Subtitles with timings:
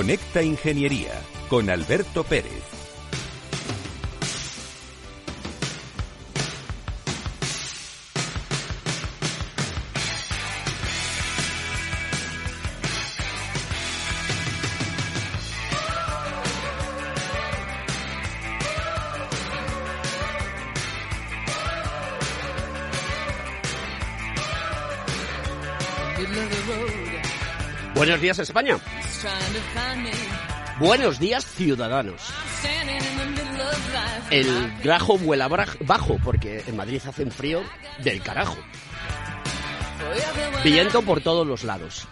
[0.00, 1.12] Conecta Ingeniería
[1.50, 2.62] con Alberto Pérez.
[27.94, 28.78] Buenos días España.
[30.78, 32.22] Buenos días ciudadanos.
[34.30, 37.62] El grajo vuela bajo porque en Madrid hace frío
[38.02, 38.56] del carajo.
[40.64, 42.08] Viento por todos los lados.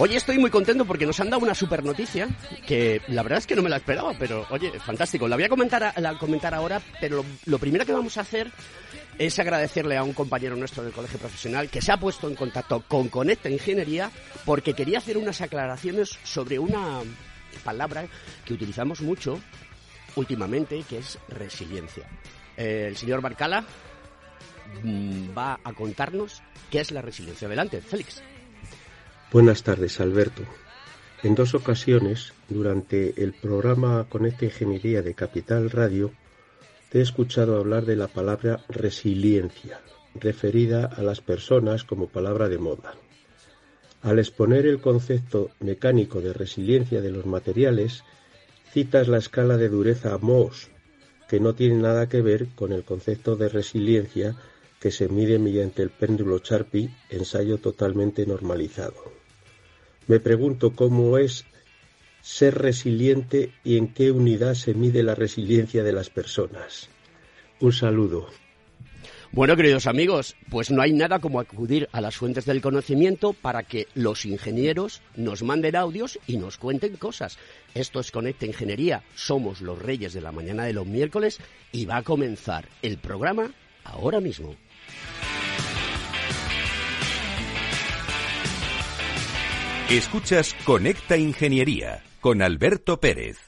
[0.00, 2.28] Hoy estoy muy contento porque nos han dado una super noticia
[2.64, 5.26] que la verdad es que no me la esperaba, pero oye, fantástico.
[5.26, 8.48] La voy a comentar, la comentar ahora, pero lo, lo primero que vamos a hacer
[9.18, 12.84] es agradecerle a un compañero nuestro del colegio profesional que se ha puesto en contacto
[12.86, 14.08] con Conecta Ingeniería
[14.44, 17.00] porque quería hacer unas aclaraciones sobre una
[17.64, 18.06] palabra
[18.44, 19.40] que utilizamos mucho
[20.14, 22.04] últimamente, que es resiliencia.
[22.56, 23.64] el señor Barcala
[24.84, 27.48] mm, va a contarnos qué es la resiliencia.
[27.48, 28.22] Adelante, Félix.
[29.30, 30.42] Buenas tardes, Alberto.
[31.22, 36.12] En dos ocasiones, durante el programa Conecta Ingeniería de Capital Radio,
[36.88, 39.82] te he escuchado hablar de la palabra resiliencia,
[40.14, 42.94] referida a las personas como palabra de moda.
[44.00, 48.04] Al exponer el concepto mecánico de resiliencia de los materiales,
[48.72, 50.70] citas la escala de dureza Mohs,
[51.28, 54.36] que no tiene nada que ver con el concepto de resiliencia
[54.80, 59.17] que se mide mediante el péndulo Charpy, ensayo totalmente normalizado.
[60.08, 61.44] Me pregunto cómo es
[62.22, 66.88] ser resiliente y en qué unidad se mide la resiliencia de las personas.
[67.60, 68.26] Un saludo.
[69.30, 73.62] Bueno, queridos amigos, pues no hay nada como acudir a las fuentes del conocimiento para
[73.62, 77.38] que los ingenieros nos manden audios y nos cuenten cosas.
[77.74, 81.38] Esto es Conecta Ingeniería, somos los reyes de la mañana de los miércoles
[81.70, 83.52] y va a comenzar el programa
[83.84, 84.56] ahora mismo.
[89.90, 93.47] Escuchas Conecta Ingeniería con Alberto Pérez.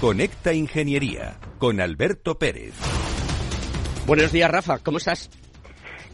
[0.00, 2.72] Conecta Ingeniería con Alberto Pérez.
[4.06, 5.28] Buenos días, Rafa, ¿cómo estás?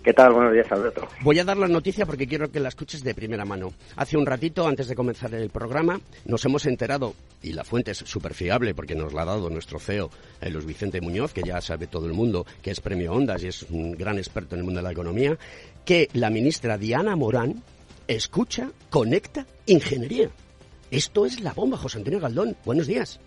[0.03, 0.33] ¿Qué tal?
[0.33, 1.07] Buenos días, Alberto.
[1.21, 3.75] Voy a dar la noticia porque quiero que la escuches de primera mano.
[3.97, 7.99] Hace un ratito, antes de comenzar el programa, nos hemos enterado, y la fuente es
[7.99, 10.09] súper fiable porque nos la ha dado nuestro CEO,
[10.41, 13.49] eh, Luis Vicente Muñoz, que ya sabe todo el mundo que es premio Ondas y
[13.49, 15.37] es un gran experto en el mundo de la economía,
[15.85, 17.63] que la ministra Diana Morán
[18.09, 20.31] escucha, conecta ingeniería.
[20.91, 22.57] Esto es la bomba, José Antonio Galdón.
[22.65, 23.21] Buenos días.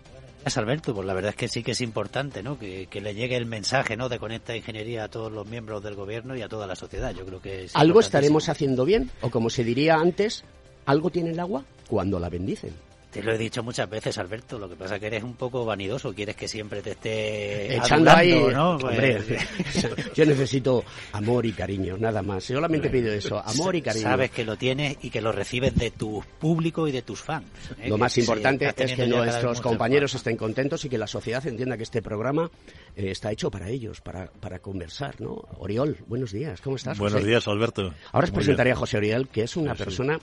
[0.56, 2.58] Alberto, pues la verdad es que sí que es importante, ¿no?
[2.58, 4.08] Que, le llegue el mensaje, ¿no?
[4.08, 7.12] De Conecta Ingeniería a todos los miembros del gobierno y a toda la sociedad.
[7.12, 10.44] Yo creo que algo estaremos haciendo bien, o como se diría antes,
[10.86, 12.87] algo tiene el agua cuando la bendicen.
[13.10, 14.58] Te lo he dicho muchas veces, Alberto.
[14.58, 16.12] Lo que pasa es que eres un poco vanidoso.
[16.12, 18.32] Quieres que siempre te esté echando ahí.
[18.52, 18.72] ¿no?
[18.72, 22.44] Hombre, pues, yo necesito amor y cariño, nada más.
[22.44, 24.02] Solamente pido eso, amor y cariño.
[24.02, 27.46] Sabes que lo tienes y que lo recibes de tu público y de tus fans.
[27.80, 27.88] ¿eh?
[27.88, 31.84] Lo más importante es que nuestros compañeros estén contentos y que la sociedad entienda que
[31.84, 32.50] este programa
[32.94, 35.46] eh, está hecho para ellos, para, para conversar, ¿no?
[35.58, 36.60] Oriol, buenos días.
[36.60, 36.98] ¿Cómo estás?
[36.98, 37.94] Buenos días, Alberto.
[38.12, 40.18] Ahora os presentaré a José Oriol, que es una persona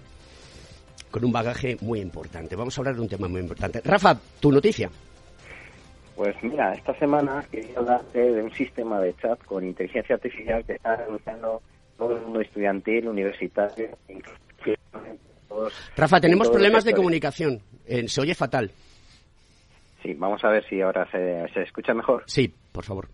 [1.16, 2.58] con un bagaje muy importante.
[2.58, 3.80] Vamos a hablar de un tema muy importante.
[3.86, 4.90] Rafa, tu noticia.
[6.14, 10.74] Pues mira, esta semana quería hablarte de un sistema de chat con inteligencia artificial que
[10.74, 11.62] está revolucionando
[11.98, 13.92] todo el mundo estudiantil, universitario,
[15.48, 17.62] todos, Rafa, tenemos problemas de comunicación.
[17.88, 18.70] Eh, se oye fatal.
[20.04, 22.24] Sí, vamos a ver si ahora se, se escucha mejor.
[22.26, 23.08] Sí, por favor.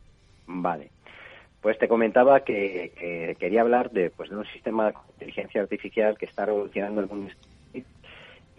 [0.48, 0.90] Vale.
[1.62, 6.18] Pues te comentaba que, que quería hablar de, pues, de un sistema de inteligencia artificial
[6.18, 7.32] que está revolucionando el mundo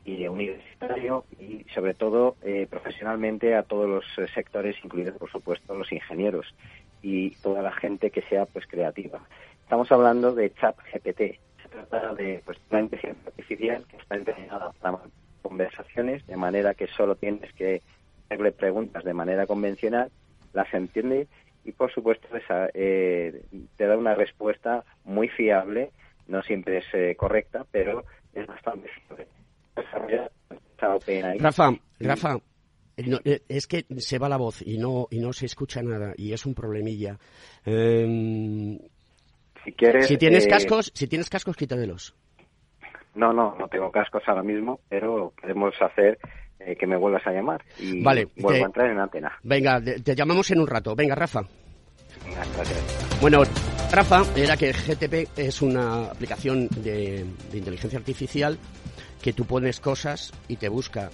[0.04, 5.74] y universitario y sobre todo eh, profesionalmente a todos los eh, sectores, incluidos por supuesto
[5.74, 6.54] los ingenieros
[7.02, 9.20] y toda la gente que sea pues creativa.
[9.62, 11.38] Estamos hablando de ChatGPT.
[11.62, 14.98] Se trata de pues, una inteligencia artificial que está entrenada para
[15.42, 17.82] conversaciones de manera que solo tienes que
[18.26, 20.10] hacerle preguntas de manera convencional,
[20.52, 21.26] las entiende
[21.64, 23.42] y por supuesto esa, eh,
[23.76, 25.90] te da una respuesta muy fiable,
[26.26, 29.11] no siempre es eh, correcta, pero es bastante fiable.
[30.88, 31.38] OpenAI.
[31.38, 31.70] Rafa,
[32.00, 32.38] Rafa,
[32.96, 35.82] eh, no, eh, es que se va la voz y no y no se escucha
[35.82, 37.18] nada y es un problemilla.
[37.64, 38.78] Eh,
[39.64, 42.14] si quieres, si tienes eh, cascos, si tienes cascos, quítadelos.
[43.14, 46.18] No, no, no tengo cascos ahora mismo, pero podemos hacer
[46.58, 49.32] eh, que me vuelvas a llamar y Vale, vuelvo te- a entrar en antena.
[49.42, 50.94] Venga, te, te llamamos en un rato.
[50.96, 51.42] Venga, Rafa.
[52.24, 53.18] Venga, gracias.
[53.20, 53.42] Bueno,
[53.92, 58.58] Rafa era que GTP es una aplicación de, de inteligencia artificial
[59.22, 61.10] que tú pones cosas y te busca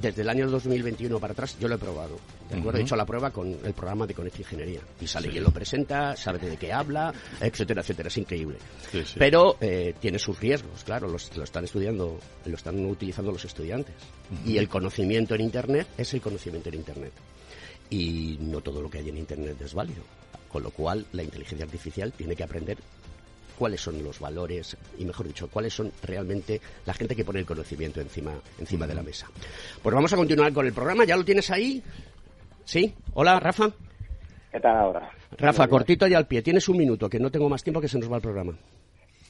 [0.00, 1.56] desde el año 2021 para atrás.
[1.60, 2.18] Yo lo he probado.
[2.50, 2.78] ¿De acuerdo?
[2.80, 4.80] He hecho la prueba con el programa de Conecta Ingeniería.
[5.00, 8.08] Y sale quien lo presenta, sabe de qué habla, etcétera, etcétera.
[8.08, 8.58] Es increíble.
[8.90, 9.14] Sí, sí.
[9.18, 13.94] Pero eh, tiene sus riesgos, claro, los- lo están estudiando, lo están utilizando los estudiantes.
[14.44, 17.12] Y el conocimiento en Internet es el conocimiento en Internet.
[17.90, 20.02] Y no todo lo que hay en Internet es válido.
[20.48, 22.76] Con lo cual, la inteligencia artificial tiene que aprender
[23.52, 27.46] cuáles son los valores y, mejor dicho, cuáles son realmente la gente que pone el
[27.46, 29.28] conocimiento encima, encima de la mesa.
[29.82, 31.04] Pues vamos a continuar con el programa.
[31.04, 31.82] ¿Ya lo tienes ahí?
[32.64, 32.94] ¿Sí?
[33.14, 33.70] Hola, Rafa.
[34.50, 35.10] ¿Qué tal ahora?
[35.38, 36.42] Rafa, cortito y al pie.
[36.42, 38.54] Tienes un minuto, que no tengo más tiempo que se nos va el programa.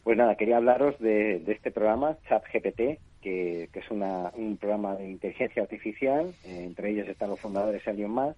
[0.02, 4.96] Pues nada, quería hablaros de, de este programa, ChatGPT, que, que es una- un programa
[4.96, 8.36] de inteligencia artificial, eh, entre ellos están los fundadores Elon Musk,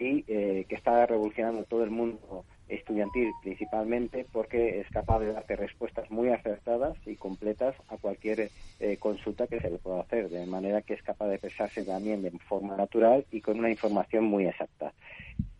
[0.00, 5.56] y eh, que está revolucionando todo el mundo estudiantil principalmente porque es capaz de darte
[5.56, 8.50] respuestas muy acertadas y completas a cualquier
[8.80, 12.22] eh, consulta que se le pueda hacer, de manera que es capaz de expresarse también
[12.22, 14.92] de forma natural y con una información muy exacta.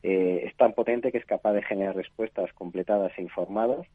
[0.02, 3.86] Eh, es tan potente que es capaz de generar respuestas completadas e informadas,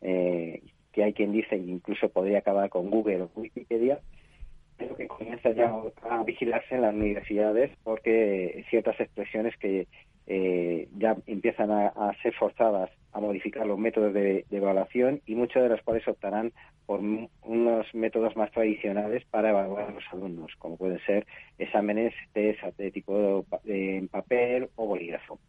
[0.00, 0.62] eh,
[0.92, 4.00] que hay quien dice incluso podría acabar con Google o Wikipedia,
[4.76, 5.74] pero que comienza ya
[6.08, 9.86] a vigilarse en las universidades porque ciertas expresiones que
[10.32, 15.70] eh, ya empiezan a, ser forzadas a modificar los métodos de, evaluación y muchas de
[15.70, 16.52] las cuales optarán
[16.86, 21.26] por unos métodos más tradicionales para evaluar a los alumnos, como pueden ser
[21.58, 22.56] exámenes de
[22.92, 25.40] tipo de- en papel o bolígrafo.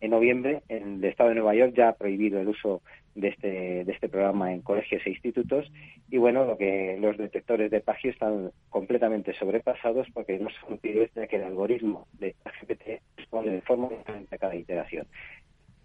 [0.00, 2.82] En noviembre, el Estado de Nueva York ya ha prohibido el uso
[3.14, 5.70] de este, de este programa en colegios e institutos
[6.08, 11.10] y bueno, lo que los detectores de plagio están completamente sobrepasados porque no son útiles
[11.14, 15.06] ya que el algoritmo de GPT responde de forma diferente a cada iteración,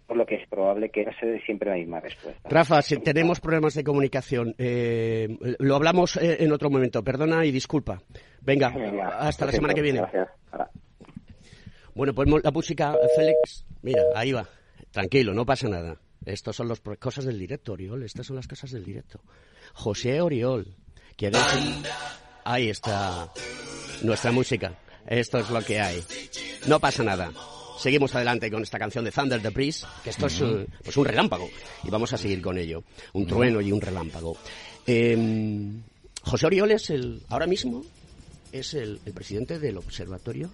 [0.06, 2.48] por lo que es probable que no se dé siempre la misma respuesta.
[2.48, 4.54] Rafa, si tenemos problemas de comunicación.
[4.58, 5.28] eh,
[5.58, 7.02] lo hablamos eh, en otro momento.
[7.02, 8.00] Perdona y disculpa.
[8.42, 9.98] Venga, Venga, hasta la semana que viene.
[9.98, 10.28] Gracias.
[11.94, 13.64] Bueno, pues la música, Félix.
[13.84, 14.48] Mira, ahí va.
[14.90, 16.00] Tranquilo, no pasa nada.
[16.24, 18.02] Estas son las cosas del directo, Oriol.
[18.02, 19.20] Estas son las cosas del directo.
[19.74, 20.74] José Oriol.
[21.16, 21.42] ¿Quieres?
[22.44, 23.30] Ahí está
[24.02, 24.78] nuestra música.
[25.06, 26.02] Esto es lo que hay.
[26.66, 27.30] No pasa nada.
[27.78, 30.42] Seguimos adelante con esta canción de Thunder the Priest, que esto es
[30.82, 31.50] pues un relámpago.
[31.82, 32.84] Y vamos a seguir con ello.
[33.12, 34.38] Un trueno y un relámpago.
[34.86, 35.70] Eh,
[36.22, 37.84] José Oriol es el, ahora mismo,
[38.50, 40.50] es el, el presidente del Observatorio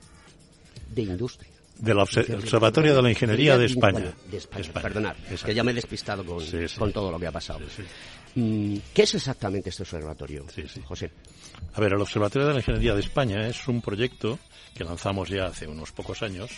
[0.92, 1.49] de Industria.
[1.80, 4.12] Del Obse- Observatorio de la Ingeniería de España.
[4.30, 5.46] De España, España, perdonad, exacto.
[5.46, 6.78] que ya me he despistado con, Sí, sí.
[6.78, 7.60] con todo lo que ha pasado.
[7.74, 7.82] Sí,
[8.36, 10.80] Mm, ¿Qué es exactamente este observatorio, Sí, sí.
[10.84, 11.10] José?
[11.74, 14.38] A ver, el Observatorio de la Ingeniería de España es un proyecto
[14.72, 16.48] que lanzamos ya hace unos pocos años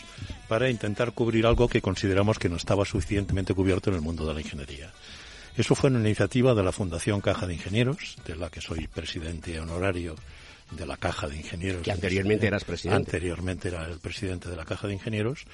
[0.49, 4.35] para intentar cubrir algo que consideramos que no estaba suficientemente cubierto en el mundo de
[4.35, 4.93] la ingeniería.
[5.57, 9.59] Eso fue una iniciativa de la Fundación Caja de Ingenieros, de la que soy presidente
[9.59, 10.15] honorario
[10.77, 11.83] de la Caja de Ingenieros.
[11.83, 12.97] Que anteriormente eras presidente.
[12.97, 15.45] Anteriormente era el presidente de la Caja de Ingenieros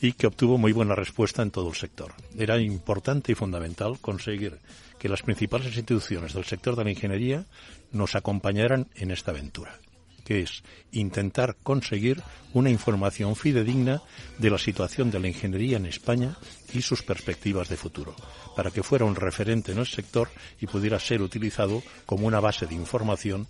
[0.00, 2.14] y que obtuvo muy buena respuesta en todo el sector.
[2.36, 4.58] Era importante y fundamental conseguir
[4.98, 7.44] que las principales instituciones del sector de la ingeniería
[7.92, 9.78] nos acompañaran en esta aventura,
[10.24, 10.62] que es
[10.92, 14.02] intentar conseguir una información fidedigna
[14.38, 16.36] de la situación de la ingeniería en España
[16.72, 18.14] y sus perspectivas de futuro,
[18.56, 22.66] para que fuera un referente en el sector y pudiera ser utilizado como una base
[22.66, 23.46] de información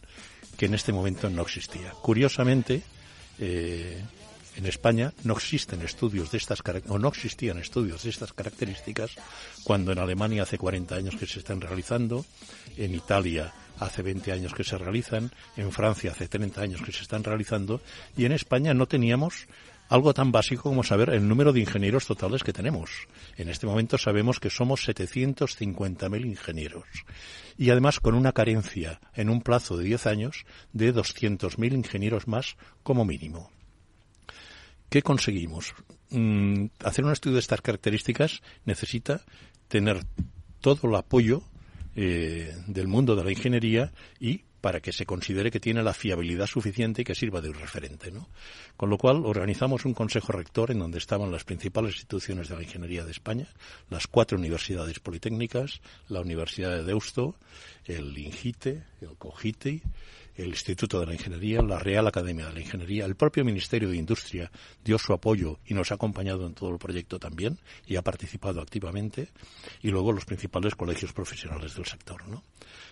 [0.64, 1.90] en este momento no existía.
[2.02, 2.83] Curiosamente,
[3.38, 4.02] eh,
[4.56, 9.11] En España no existen estudios de estas o no existían estudios de estas características
[9.64, 12.25] cuando en Alemania hace 40 años que se están realizando,
[12.76, 17.02] en Italia hace 20 años que se realizan, en Francia hace 30 años que se
[17.02, 17.80] están realizando
[18.16, 19.49] y en España no teníamos
[19.88, 22.90] algo tan básico como saber el número de ingenieros totales que tenemos.
[23.37, 26.87] En este momento sabemos que somos 750.000 ingenieros
[27.56, 32.56] y además con una carencia en un plazo de 10 años de 200.000 ingenieros más
[32.82, 33.50] como mínimo.
[34.88, 35.75] ¿Qué conseguimos?
[36.11, 39.23] Mm, hacer un estudio de estas características necesita
[39.68, 40.04] tener
[40.61, 41.42] todo el apoyo
[41.96, 46.47] eh, del mundo de la ingeniería y para que se considere que tiene la fiabilidad
[46.47, 48.11] suficiente y que sirva de referente.
[48.11, 48.30] ¿no?
[48.78, 52.62] Con lo cual, organizamos un consejo rector en donde estaban las principales instituciones de la
[52.62, 53.47] ingeniería de España,
[53.90, 57.35] las cuatro universidades politécnicas, la Universidad de Deusto,
[57.85, 59.83] el INGITE, el COGITE,
[60.37, 63.97] el Instituto de la Ingeniería, la Real Academia de la Ingeniería, el propio Ministerio de
[63.97, 64.50] Industria
[64.83, 68.61] dio su apoyo y nos ha acompañado en todo el proyecto también y ha participado
[68.61, 69.29] activamente,
[69.83, 72.26] y luego los principales colegios profesionales del sector.
[72.29, 72.43] ¿no?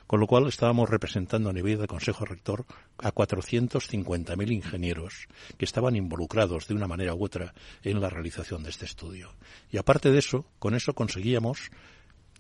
[0.07, 2.65] Con lo cual estábamos representando a nivel de Consejo Rector
[2.99, 5.27] a 450.000 ingenieros
[5.59, 9.35] que estaban involucrados de una manera u otra en la realización de este estudio.
[9.71, 11.71] Y aparte de eso, con eso conseguíamos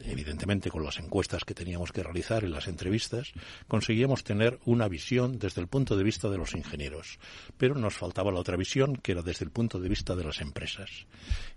[0.05, 3.33] evidentemente con las encuestas que teníamos que realizar y las entrevistas,
[3.69, 7.19] conseguíamos tener una visión desde el punto de vista de los ingenieros.
[7.57, 10.41] Pero nos faltaba la otra visión, que era desde el punto de vista de las
[10.41, 10.91] empresas.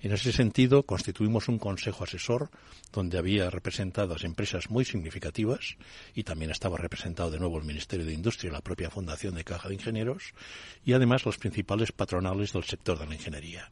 [0.01, 2.49] En ese sentido, constituimos un consejo asesor
[2.91, 5.77] donde había representadas empresas muy significativas
[6.13, 9.43] y también estaba representado de nuevo el Ministerio de Industria y la propia Fundación de
[9.43, 10.33] Caja de Ingenieros
[10.83, 13.71] y además los principales patronales del sector de la ingeniería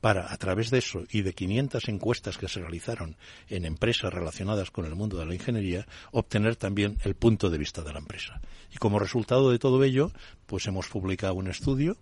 [0.00, 3.16] para, a través de eso y de 500 encuestas que se realizaron
[3.48, 7.82] en empresas relacionadas con el mundo de la ingeniería, obtener también el punto de vista
[7.82, 8.40] de la empresa.
[8.72, 10.12] Y como resultado de todo ello,
[10.46, 11.96] pues hemos publicado un estudio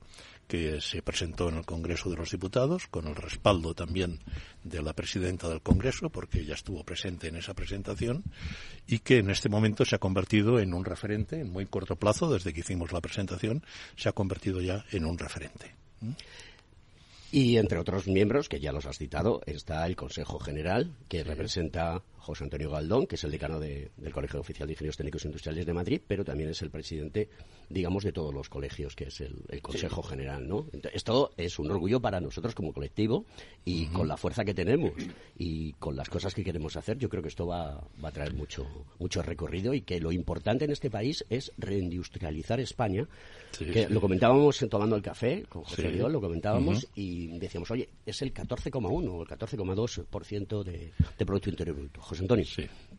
[0.48, 4.18] que se presentó en el Congreso de los Diputados, con el respaldo también
[4.64, 8.24] de la presidenta del Congreso, porque ella estuvo presente en esa presentación,
[8.86, 12.32] y que en este momento se ha convertido en un referente, en muy corto plazo,
[12.32, 13.62] desde que hicimos la presentación,
[13.96, 15.76] se ha convertido ya en un referente.
[17.30, 22.02] Y entre otros miembros, que ya los has citado, está el Consejo General, que representa
[22.18, 25.66] José Antonio Galdón, que es el decano del Colegio Oficial de Ingenieros Técnicos e Industriales
[25.66, 27.28] de Madrid, pero también es el presidente,
[27.68, 30.66] digamos, de todos los colegios, que es el, Consejo General, ¿no?
[30.92, 33.26] esto es un orgullo para nosotros como colectivo
[33.64, 34.92] y con la fuerza que tenemos
[35.36, 38.66] y con las cosas que queremos hacer, yo creo que esto va, a traer mucho,
[38.98, 43.06] mucho recorrido y que lo importante en este país es reindustrializar España,
[43.58, 47.88] que lo comentábamos en tomando el café con José León, lo comentábamos y decíamos, oye,
[48.06, 52.00] es el 14,1 o el 14,2% de, de Producto Interior Bruto.
[52.20, 52.44] Antonio.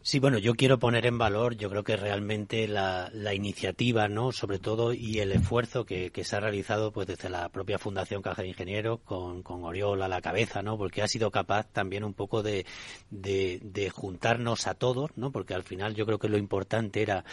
[0.01, 0.19] Sí.
[0.19, 4.31] bueno, yo quiero poner en valor, yo creo que realmente la, iniciativa, ¿no?
[4.31, 8.41] Sobre todo, y el esfuerzo que, se ha realizado pues desde la propia Fundación Caja
[8.41, 10.77] de Ingenieros, con, con Oriol a la cabeza, ¿no?
[10.77, 12.65] Porque ha sido capaz también un poco de,
[13.09, 15.31] de juntarnos a todos, ¿no?
[15.31, 17.23] Porque al final yo creo que lo importante era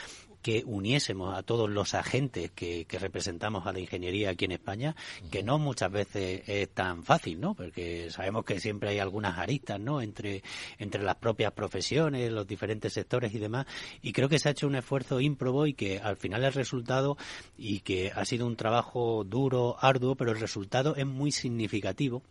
[0.47, 4.95] que uniésemos a todos los agentes que, representamos a la ingeniería aquí en España,
[5.29, 7.55] que no muchas veces es tan fácil, ¿no?
[7.55, 10.01] Porque sabemos que siempre hay algunas aristas, ¿no?
[10.01, 10.45] Entre,
[10.79, 13.67] entre las propias profesiones, los diferentes sectores y demás.
[14.03, 17.19] Y creo que se ha hecho un esfuerzo ímprobo y que al final el resultado,
[17.59, 22.23] y que ha sido un trabajo duro, arduo, pero el resultado es muy significativo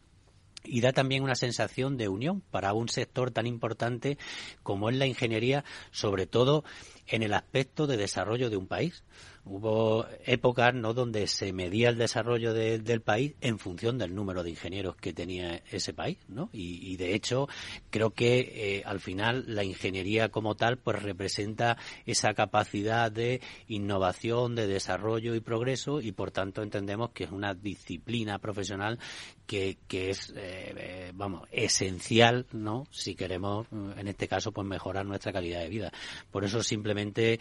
[0.67, 4.17] y da también una sensación de unión para un sector tan importante
[4.63, 6.63] como es la ingeniería, sobre todo
[7.07, 9.03] en el aspecto de desarrollo de un país.
[9.47, 10.95] Hubo épocas ¿no?
[10.95, 15.61] donde se medía el desarrollo del país en función del número de ingenieros que tenía
[15.71, 16.49] ese país, ¿no?
[16.51, 17.47] Y, de hecho
[17.91, 24.55] creo que eh, al final la ingeniería como tal pues representa esa capacidad de innovación,
[24.55, 28.97] de desarrollo y progreso y por tanto entendemos que es una disciplina profesional
[29.45, 32.87] que, que es eh, eh, vamos esencial, ¿no?
[32.91, 35.91] Si queremos en este caso pues mejorar nuestra calidad de vida.
[36.31, 37.39] Por eso simplemente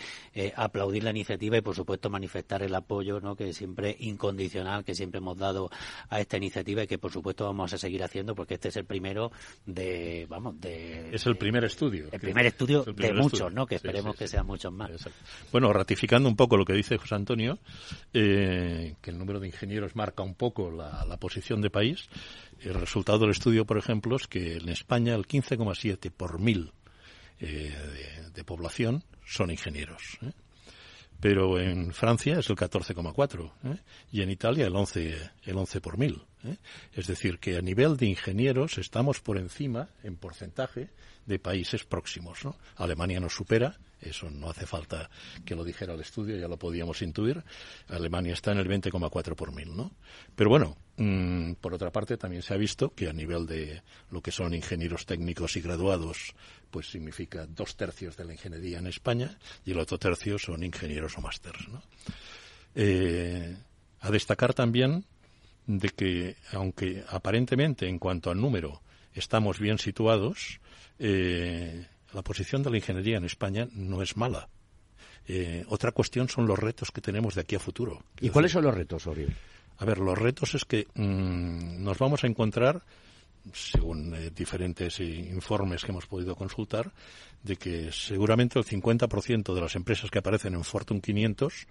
[0.56, 3.36] aplaudir la iniciativa y por supuesto manifestar el apoyo ¿no?
[3.36, 5.70] que siempre incondicional que siempre hemos dado
[6.08, 8.84] a esta iniciativa y que por supuesto vamos a seguir haciendo porque este es el
[8.84, 9.32] primero
[9.66, 14.16] de vamos de es el primer estudio el primer estudio de muchos no que esperemos
[14.16, 14.90] que sean muchos más
[15.52, 17.58] bueno ratificando un poco lo que dice José Antonio
[18.12, 21.93] eh, que el número de ingenieros marca un poco la, posición de país
[22.60, 26.72] el resultado del estudio por ejemplo es que en España el 15,7 por mil
[27.40, 27.74] eh,
[28.34, 30.18] de, población son ingenieros.
[30.22, 30.32] ¿eh?
[31.24, 33.78] pero en Francia es el 14,4 ¿eh?
[34.12, 36.22] y en Italia el 11, el 11 por mil.
[36.44, 36.58] ¿eh?
[36.92, 40.90] Es decir, que a nivel de ingenieros estamos por encima, en porcentaje,
[41.24, 42.40] de países próximos.
[42.76, 45.08] Alemania nos supera, eso no hace falta
[45.46, 47.42] que lo dijera el estudio, ya lo podíamos intuir.
[47.88, 49.74] Alemania está en el 20,4 por mil.
[49.74, 49.92] ¿no?
[50.36, 54.20] Pero bueno, mm, por otra parte, también se ha visto que a nivel de lo
[54.20, 56.34] que son ingenieros técnicos y graduados,
[56.70, 61.16] pues significa dos tercios de la ingeniería en España y el otro tercio son ingenieros
[61.18, 61.68] o másters.
[61.68, 61.82] ¿no?
[62.74, 63.56] Eh,
[64.00, 65.04] a destacar también
[65.66, 68.82] de que, aunque aparentemente en cuanto al número
[69.14, 70.60] estamos bien situados,
[70.98, 74.48] eh, la posición de la ingeniería en España no es mala.
[75.26, 78.02] Eh, otra cuestión son los retos que tenemos de aquí a futuro.
[78.20, 79.32] ¿Y cuáles son los retos, Oriol?
[79.78, 82.82] A ver, los retos es que mm, nos vamos a encontrar,
[83.52, 86.92] según eh, diferentes informes que hemos podido consultar,
[87.42, 91.66] de que seguramente el 50% de las empresas que aparecen en Fortune 500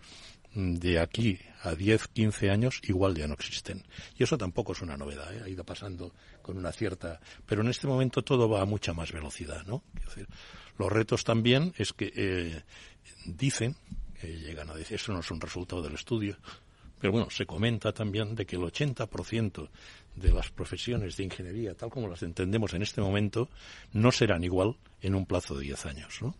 [0.55, 3.83] de aquí a 10, 15 años igual ya no existen.
[4.17, 5.41] Y eso tampoco es una novedad, ¿eh?
[5.43, 7.19] ha ido pasando con una cierta...
[7.45, 9.83] Pero en este momento todo va a mucha más velocidad, ¿no?
[10.77, 12.62] Los retos también es que eh,
[13.25, 13.75] dicen,
[14.22, 16.38] llegan a decir, eso no es un resultado del estudio,
[17.03, 19.67] pero bueno, se comenta también de que el 80%
[20.15, 23.50] de las profesiones de ingeniería, tal como las entendemos en este momento,
[23.91, 26.33] no serán igual en un plazo de 10 años, ¿no?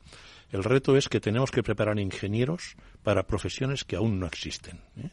[0.52, 4.82] El reto es que tenemos que preparar ingenieros para profesiones que aún no existen.
[4.98, 5.10] ¿eh?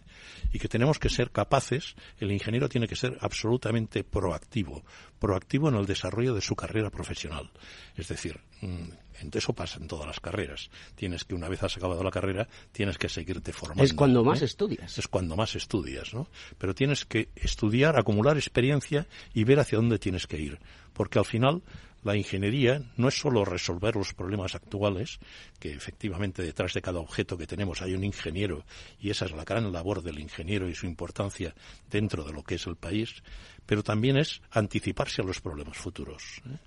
[0.52, 4.85] Y que tenemos que ser capaces, el ingeniero tiene que ser absolutamente proactivo,
[5.18, 7.50] proactivo en el desarrollo de su carrera profesional.
[7.96, 8.90] Es decir, mm,
[9.33, 10.70] eso pasa en todas las carreras.
[10.94, 13.85] Tienes que, una vez has acabado la carrera, tienes que seguirte formando.
[13.85, 14.46] Es cuando más ¿eh?
[14.46, 14.98] estudias.
[14.98, 16.28] Es cuando más estudias, ¿no?
[16.59, 20.59] Pero tienes que estudiar, acumular experiencia y ver hacia dónde tienes que ir.
[20.92, 21.62] Porque al final
[22.02, 25.18] la ingeniería no es solo resolver los problemas actuales,
[25.58, 28.64] que efectivamente detrás de cada objeto que tenemos hay un ingeniero
[28.98, 31.54] y esa es la gran labor del ingeniero y su importancia
[31.90, 33.22] dentro de lo que es el país,
[33.66, 36.40] pero también es anticiparse a los problemas futuros.
[36.46, 36.58] ¿eh?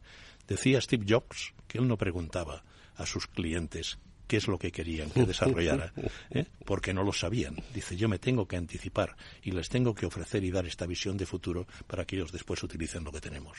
[0.48, 2.64] Decía Steve Jobs que él no preguntaba
[2.96, 5.94] a sus clientes qué es lo que querían que desarrollara,
[6.32, 6.46] ¿eh?
[6.66, 7.56] porque no lo sabían.
[7.74, 11.18] Dice, yo me tengo que anticipar y les tengo que ofrecer y dar esta visión
[11.18, 13.58] de futuro para que ellos después utilicen lo que tenemos.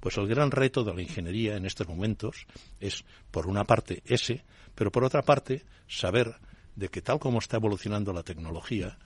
[0.00, 2.46] Pues el gran reto de la ingeniería en estos momentos
[2.80, 6.34] es, por una parte, ese, pero por otra parte, saber
[6.76, 8.98] de que tal como está evolucionando la tecnología,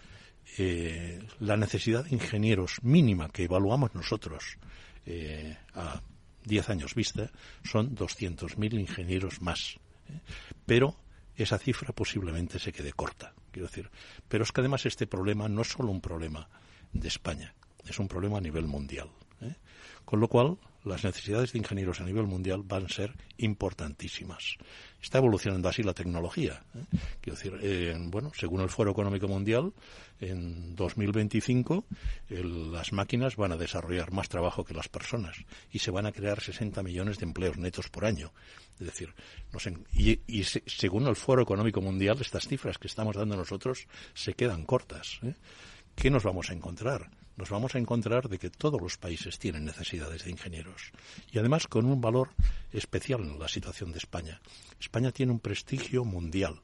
[0.57, 4.57] eh, la necesidad de ingenieros mínima que evaluamos nosotros
[5.05, 6.01] eh, a
[6.45, 7.31] 10 años vista
[7.63, 9.79] son 200.000 ingenieros más.
[10.69, 10.95] Pero
[11.35, 13.91] esa cifra posiblemente se quede corta, quiero decir.
[14.29, 16.47] Pero es que además este problema no es solo un problema
[16.93, 17.55] de España,
[17.87, 19.09] es un problema a nivel mundial.
[19.41, 19.55] ¿eh?
[20.05, 24.57] Con lo cual, las necesidades de ingenieros a nivel mundial van a ser importantísimas.
[25.01, 26.63] Está evolucionando así la tecnología.
[26.75, 26.97] ¿eh?
[27.21, 29.73] Quiero decir, bueno, según el Foro Económico Mundial,
[30.21, 31.85] en 2025
[32.31, 35.37] las máquinas van a desarrollar más trabajo que las personas
[35.71, 38.33] y se van a crear 60 millones de empleos netos por año.
[38.81, 39.15] Es decir,
[39.93, 45.19] y, según el Foro Económico Mundial, estas cifras que estamos dando nosotros se quedan cortas.
[45.23, 45.35] ¿eh?
[45.95, 47.11] ¿Qué nos vamos a encontrar?
[47.39, 50.91] Nos vamos a encontrar de que todos los países tienen necesidades de ingenieros
[51.31, 52.31] y además con un valor
[52.73, 54.41] especial en la situación de España.
[54.81, 56.61] España tiene un prestigio mundial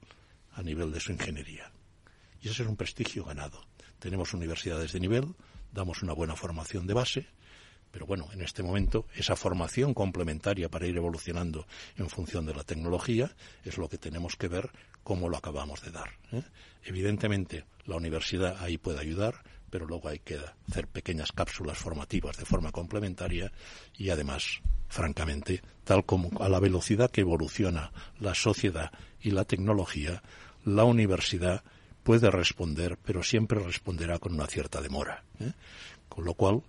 [0.52, 1.70] a nivel de su ingeniería
[2.42, 3.62] y ese es un prestigio ganado.
[4.00, 5.36] Tenemos universidades de nivel,
[5.72, 7.26] damos una buena formación de base,
[7.92, 12.64] pero bueno, en este momento esa formación complementaria para ir evolucionando en función de la
[12.64, 13.30] tecnología
[13.64, 14.70] es lo que tenemos que ver
[15.04, 16.10] cómo lo acabamos de dar.
[16.32, 16.42] ¿eh?
[16.82, 20.38] Evidentemente, la universidad ahí puede ayudar, pero luego hay que
[20.70, 23.50] hacer pequeñas cápsulas formativas de forma complementaria
[23.98, 30.22] y además, francamente, tal como a la velocidad que evoluciona la sociedad y la tecnología,
[30.64, 31.64] la universidad
[32.04, 35.24] puede responder, pero siempre responderá con una cierta demora.
[35.40, 35.50] ¿eh?
[36.08, 36.62] Con lo cual,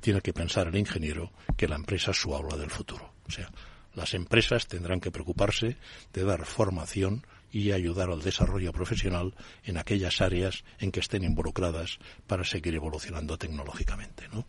[0.00, 3.14] tiene que pensar el ingeniero que la empresa es su aula del futuro.
[3.26, 3.50] O sea,
[3.94, 5.78] las empresas tendrán que preocuparse
[6.12, 9.34] de dar formación y ayudar al desarrollo profesional
[9.64, 14.46] en aquellas áreas en que estén involucradas para seguir evolucionando tecnológicamente, ¿no?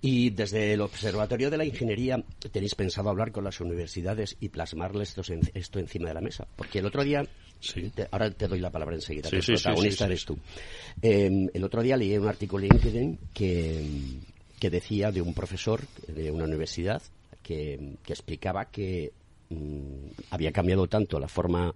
[0.00, 5.16] Y desde el Observatorio de la Ingeniería, ¿tenéis pensado hablar con las universidades y plasmarles
[5.54, 6.46] esto, encima de la mesa?
[6.56, 7.22] Porque el otro día,
[8.10, 10.36] ahora te doy la palabra enseguida, el protagonista eres tú.
[11.00, 13.86] Em, el otro día leí un artículo en LinkedIn que,
[14.58, 17.00] que decía de un profesor de una universidad
[17.42, 19.12] que, explicaba que
[19.50, 21.74] mm, había cambiado tanto la forma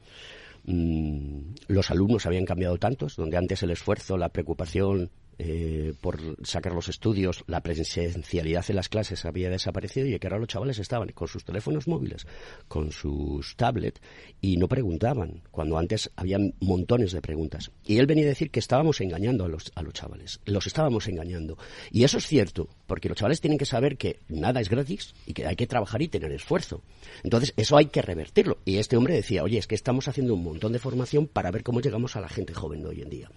[0.66, 6.72] Mm, los alumnos habían cambiado tantos, donde antes el esfuerzo, la preocupación eh, por sacar
[6.72, 11.08] los estudios, la presencialidad en las clases había desaparecido y que ahora los chavales estaban
[11.10, 12.26] con sus teléfonos móviles,
[12.68, 14.00] con sus tablets
[14.40, 17.70] y no preguntaban, cuando antes había montones de preguntas.
[17.84, 21.08] Y él venía a decir que estábamos engañando a los, a los chavales, los estábamos
[21.08, 21.58] engañando.
[21.90, 25.34] Y eso es cierto, porque los chavales tienen que saber que nada es gratis y
[25.34, 26.82] que hay que trabajar y tener esfuerzo.
[27.22, 28.58] Entonces, eso hay que revertirlo.
[28.64, 31.62] Y este hombre decía, oye, es que estamos haciendo un montón de formación para ver
[31.62, 33.30] cómo llegamos a la gente joven de hoy en día.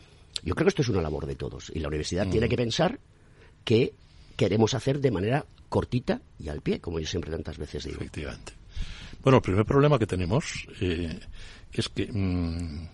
[0.44, 2.50] Yo creo que esto es una labor de todos y la universidad tiene mm.
[2.50, 3.00] que pensar
[3.64, 3.94] que
[4.36, 7.98] queremos hacer de manera cortita y al pie, como yo siempre tantas veces digo.
[7.98, 8.54] Efectivamente.
[9.22, 11.20] Bueno, el primer problema que tenemos eh,
[11.74, 12.88] es que mm,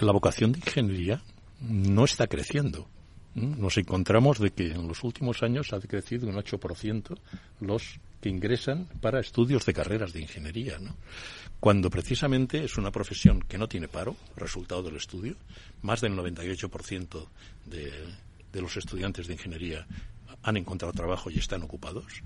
[0.00, 1.22] la vocación de ingeniería
[1.60, 2.88] no está creciendo.
[3.34, 7.16] Nos encontramos de que en los últimos años ha crecido un 8%
[7.60, 10.96] los que ingresan para estudios de carreras de ingeniería, ¿no?
[11.60, 15.36] cuando precisamente es una profesión que no tiene paro, resultado del estudio.
[15.82, 17.26] Más del 98%
[17.66, 17.92] de,
[18.52, 19.86] de los estudiantes de ingeniería
[20.42, 22.22] han encontrado trabajo y están ocupados.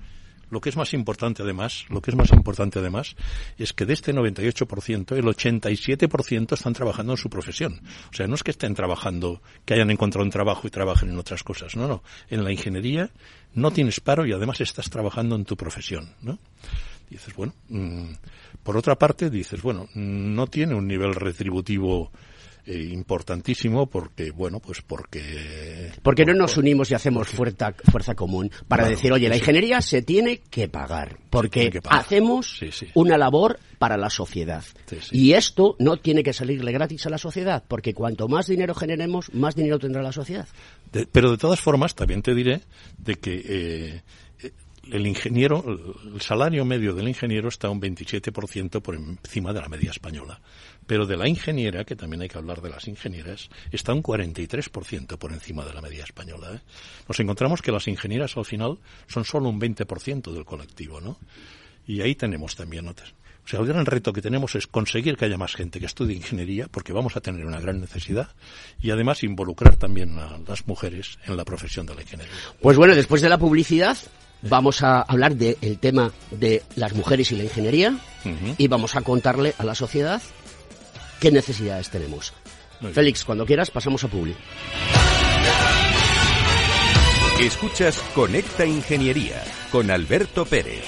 [0.53, 3.17] Lo que es más importante además, lo que es más importante además
[3.57, 7.81] es que de este 98%, el 87% están trabajando en su profesión.
[8.11, 11.19] O sea, no es que estén trabajando, que hayan encontrado un trabajo y trabajen en
[11.19, 11.75] otras cosas.
[11.75, 12.03] No, no.
[12.29, 13.09] En la ingeniería
[13.55, 16.39] no tienes paro y además estás trabajando en tu profesión, ¿no?
[17.09, 18.13] dices, bueno, mm,
[18.63, 22.11] por otra parte dices, bueno, no tiene un nivel retributivo
[22.65, 25.91] eh, importantísimo porque, bueno, pues porque...
[26.03, 30.03] Porque no nos unimos y hacemos fuerza, fuerza común para decir, oye, la ingeniería se
[30.03, 32.61] tiene que pagar porque hacemos
[32.95, 34.63] una labor para la sociedad.
[35.11, 39.33] Y esto no tiene que salirle gratis a la sociedad porque cuanto más dinero generemos,
[39.35, 40.47] más dinero tendrá la sociedad.
[41.11, 42.61] pero de todas formas, también te diré
[42.99, 43.43] de que...
[43.45, 44.03] Eh,
[44.93, 45.65] el ingeniero,
[46.15, 50.39] el salario medio del ingeniero está un 27% por encima de la media española.
[50.87, 55.17] Pero de la ingeniera, que también hay que hablar de las ingenieras, está un 43%
[55.17, 56.57] por encima de la media española.
[56.57, 56.61] ¿eh?
[57.09, 61.17] Nos encontramos que las ingenieras al final son solo un 20% del colectivo, ¿no?
[61.87, 63.15] Y ahí tenemos también otras.
[63.45, 66.15] O sea, el gran reto que tenemos es conseguir que haya más gente que estudie
[66.15, 68.29] ingeniería, porque vamos a tener una gran necesidad,
[68.81, 72.35] y además involucrar también a las mujeres en la profesión de la ingeniería.
[72.61, 73.97] Pues bueno, después de la publicidad,
[74.43, 77.97] vamos a hablar del tema de las mujeres y la ingeniería
[78.59, 80.21] y vamos a contarle a la sociedad
[81.21, 82.33] qué necesidades tenemos.
[82.93, 84.35] Félix, cuando quieras pasamos a Publi.
[87.41, 90.85] Escuchas Conecta Ingeniería con Alberto Pérez.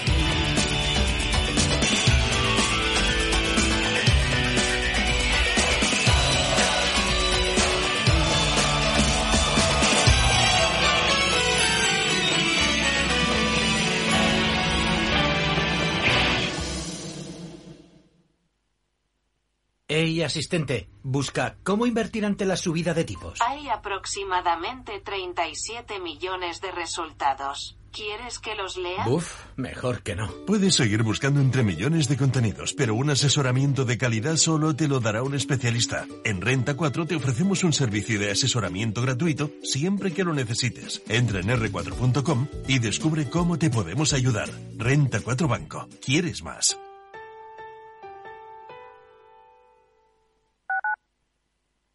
[20.15, 23.41] Hey, asistente, busca cómo invertir ante la subida de tipos.
[23.41, 27.77] Hay aproximadamente 37 millones de resultados.
[27.91, 29.09] ¿Quieres que los lea?
[29.09, 30.31] Uf, mejor que no.
[30.47, 35.01] Puedes seguir buscando entre millones de contenidos, pero un asesoramiento de calidad solo te lo
[35.01, 36.07] dará un especialista.
[36.25, 41.03] En Renta 4 te ofrecemos un servicio de asesoramiento gratuito siempre que lo necesites.
[41.09, 44.49] Entra en r4.com y descubre cómo te podemos ayudar.
[44.77, 45.89] Renta 4 Banco.
[46.01, 46.79] ¿Quieres más?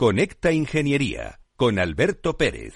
[0.00, 2.72] Conecta Ingeniería con Alberto Pérez.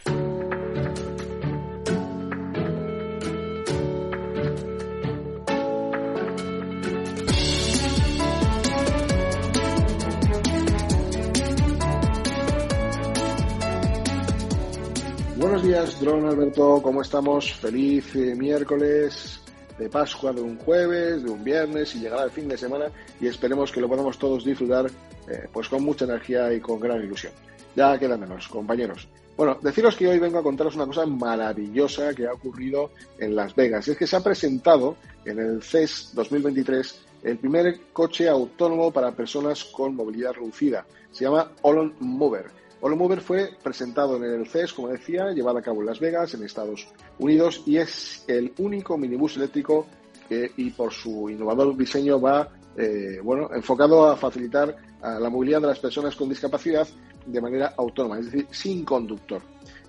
[15.38, 17.54] Buenos días, Dron Alberto, ¿cómo estamos?
[17.54, 19.43] Feliz eh, miércoles.
[19.78, 22.86] De Pascua de un jueves, de un viernes y llegará el fin de semana
[23.20, 24.86] y esperemos que lo podamos todos disfrutar
[25.28, 27.32] eh, pues con mucha energía y con gran ilusión.
[27.74, 29.08] Ya queda menos, compañeros.
[29.36, 33.54] Bueno, deciros que hoy vengo a contaros una cosa maravillosa que ha ocurrido en Las
[33.54, 33.88] Vegas.
[33.88, 39.10] Y es que se ha presentado en el CES 2023 el primer coche autónomo para
[39.10, 40.86] personas con movilidad reducida.
[41.10, 42.46] Se llama Olon Mover.
[42.84, 46.34] Olon Mover fue presentado en el CES, como decía, llevado a cabo en Las Vegas,
[46.34, 46.86] en Estados
[47.18, 49.86] Unidos, y es el único minibús eléctrico
[50.28, 55.78] y por su innovador diseño va eh, bueno, enfocado a facilitar la movilidad de las
[55.78, 56.86] personas con discapacidad
[57.24, 59.40] de manera autónoma, es decir, sin conductor.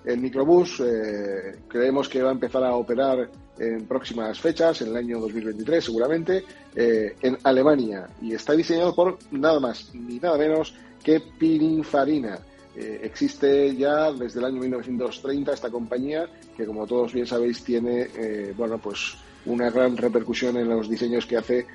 [0.06, 3.30] El microbús eh, creemos que va a empezar a operar
[3.60, 9.18] en próximas fechas, en el año 2023 seguramente, eh, en Alemania y está diseñado por
[9.32, 12.40] nada más ni nada menos que Pininfarina.
[12.76, 18.10] Eh, existe ya desde el año 1930 esta compañía que, como todos bien sabéis, tiene
[18.58, 21.68] bueno pues una gran repercusión en los diseños que hace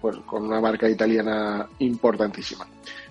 [0.00, 2.66] pues, con una marca italiana importantísima.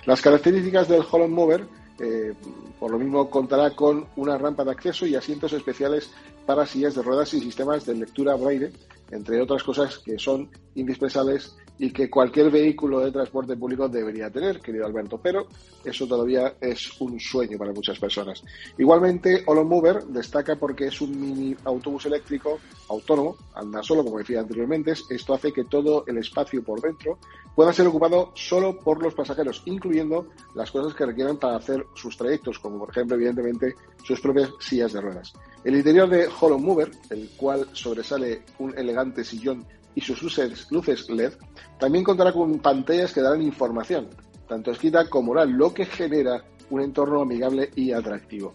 [0.05, 1.67] Las características del Holland Mover
[1.99, 2.33] eh,
[2.79, 6.09] por lo mismo contará con una rampa de acceso y asientos especiales
[6.45, 8.71] para sillas de ruedas y sistemas de lectura braille,
[9.11, 14.59] entre otras cosas que son indispensables y que cualquier vehículo de transporte público debería tener,
[14.59, 15.47] querido Alberto, pero
[15.83, 18.43] eso todavía es un sueño para muchas personas.
[18.77, 22.59] Igualmente, Holo Mover destaca porque es un mini autobús eléctrico
[22.89, 27.17] autónomo, anda solo, como decía anteriormente, esto hace que todo el espacio por dentro
[27.55, 32.17] pueda ser ocupado solo por los pasajeros, incluyendo las cosas que requieran para hacer sus
[32.17, 35.33] trayectos, como por ejemplo, evidentemente, sus propias sillas de ruedas.
[35.63, 41.09] El interior de Hollow Mover, el cual sobresale un elegante sillón y sus luces, luces
[41.09, 41.33] LED,
[41.79, 44.09] también contará con pantallas que darán información,
[44.47, 48.53] tanto escrita como oral, lo que genera un entorno amigable y atractivo.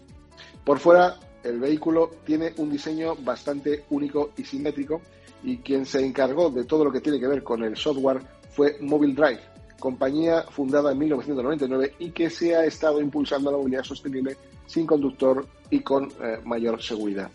[0.63, 5.01] Por fuera, el vehículo tiene un diseño bastante único y simétrico
[5.43, 8.21] y quien se encargó de todo lo que tiene que ver con el software
[8.51, 9.39] fue Mobile Drive,
[9.79, 15.47] compañía fundada en 1999 y que se ha estado impulsando la movilidad sostenible sin conductor
[15.69, 17.31] y con eh, mayor seguridad.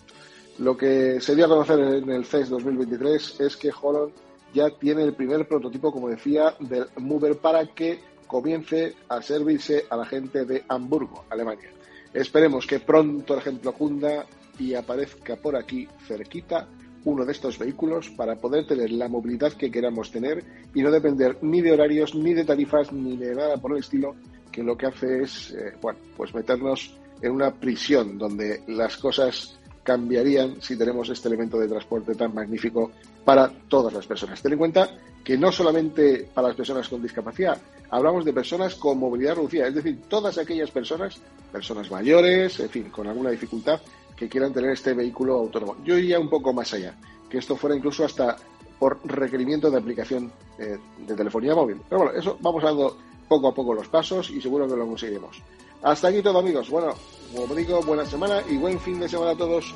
[0.59, 4.13] Lo que se dio a conocer en el CES 2023 es que Holland
[4.53, 9.97] ya tiene el primer prototipo, como decía, del Mover para que comience a servirse a
[9.97, 11.71] la gente de Hamburgo, Alemania.
[12.13, 14.27] Esperemos que pronto el ejemplo cunda
[14.59, 16.69] y aparezca por aquí cerquita
[17.05, 21.37] uno de estos vehículos para poder tener la movilidad que queramos tener y no depender
[21.43, 24.15] ni de horarios, ni de tarifas, ni de nada por el estilo,
[24.53, 29.59] que lo que hace es, eh, bueno, pues meternos en una prisión donde las cosas
[29.85, 32.91] cambiarían si tenemos este elemento de transporte tan magnífico
[33.25, 34.43] para todas las personas.
[34.43, 34.91] Ten en cuenta
[35.23, 37.57] que no solamente para las personas con discapacidad,
[37.91, 41.21] hablamos de personas con movilidad reducida, es decir, todas aquellas personas,
[41.53, 43.81] personas mayores, en fin, con alguna dificultad,
[44.17, 45.77] que quieran tener este vehículo autónomo.
[45.85, 46.95] Yo iría un poco más allá,
[47.31, 48.37] que esto fuera incluso hasta
[48.79, 51.81] por requerimiento de aplicación eh, de telefonía móvil.
[51.89, 52.97] Pero bueno, eso vamos dando
[53.29, 55.43] poco a poco los pasos y seguro que lo conseguiremos.
[55.85, 56.71] Hasta aquí todo amigos.
[56.71, 56.95] Bueno,
[57.37, 59.75] como digo, buena semana y buen fin de semana a todos.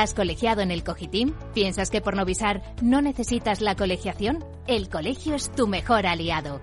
[0.00, 1.34] ¿Estás colegiado en el Cogitim?
[1.52, 4.42] ¿Piensas que por Novisar no necesitas la colegiación?
[4.66, 6.62] El colegio es tu mejor aliado.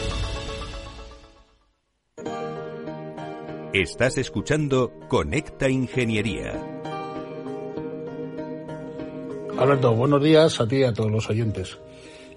[3.73, 6.61] Estás escuchando Conecta Ingeniería.
[9.57, 11.77] Alberto, buenos días a ti y a todos los oyentes.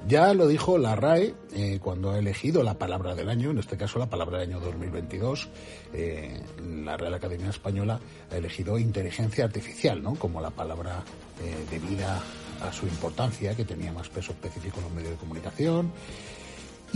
[0.07, 3.77] Ya lo dijo la RAE eh, cuando ha elegido la palabra del año, en este
[3.77, 5.49] caso la palabra del año 2022.
[5.92, 6.40] Eh,
[6.85, 7.99] la Real Academia Española
[8.31, 10.14] ha elegido inteligencia artificial, ¿no?
[10.14, 11.03] Como la palabra
[11.42, 12.23] eh, debida
[12.62, 15.90] a su importancia, que tenía más peso específico en los medios de comunicación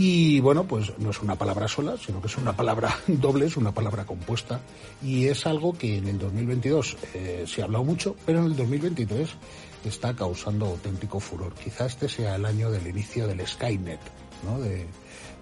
[0.01, 3.57] y bueno, pues no es una palabra sola, sino que es una palabra doble, es
[3.57, 4.61] una palabra compuesta.
[5.03, 8.55] Y es algo que en el 2022 eh, se ha hablado mucho, pero en el
[8.55, 9.29] 2023
[9.83, 11.53] está causando auténtico furor.
[11.53, 13.99] Quizá este sea el año del inicio del Skynet,
[14.45, 14.57] ¿no?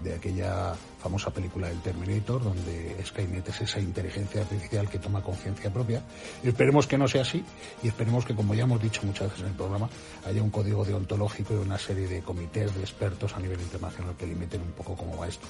[0.02, 5.72] De aquella famosa película del Terminator, donde Skynet es esa inteligencia artificial que toma conciencia
[5.72, 6.02] propia.
[6.44, 7.44] Esperemos que no sea así
[7.84, 9.90] y esperemos que, como ya hemos dicho muchas veces en el programa,
[10.26, 14.28] haya un código deontológico y una serie de comités de expertos a nivel internacional que
[14.28, 15.48] limiten un poco cómo va esto.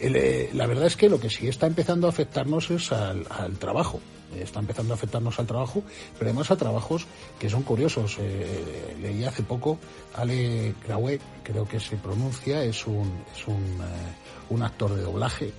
[0.00, 3.26] Eh, la verdad es que lo que sí está empezando a afectarnos es al,
[3.58, 4.00] trabajo.
[4.34, 5.82] está empezando a afectarnos al trabajo,
[6.18, 7.06] pero además a trabajos
[7.38, 8.16] que son curiosos.
[8.18, 9.78] Eh, leí hace poco,
[10.14, 15.52] Ale Graue, creo que se pronuncia, es un, es un, eh, un actor de doblaje,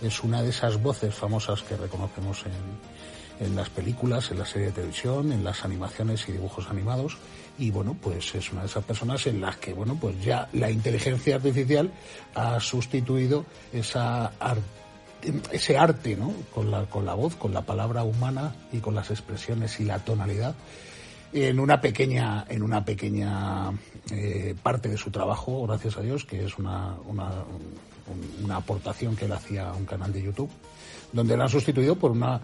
[0.00, 4.68] es una de esas voces famosas que reconocemos en, en las películas, en la serie
[4.68, 7.18] de televisión, en las animaciones y dibujos animados
[7.58, 10.70] y bueno, pues es una de esas personas en las que, bueno, pues ya la
[10.70, 11.92] inteligencia artificial
[12.34, 14.32] ha sustituido esa
[15.50, 16.32] ese arte, ¿no?
[16.54, 19.98] Con la, con la voz, con la palabra humana y con las expresiones y la
[19.98, 20.54] tonalidad
[21.32, 23.72] en una pequeña en una pequeña
[24.10, 27.30] eh, parte de su trabajo, gracias a Dios, que es una, una,
[28.42, 30.50] una aportación que él hacía a un canal de YouTube
[31.12, 32.40] donde la han sustituido por una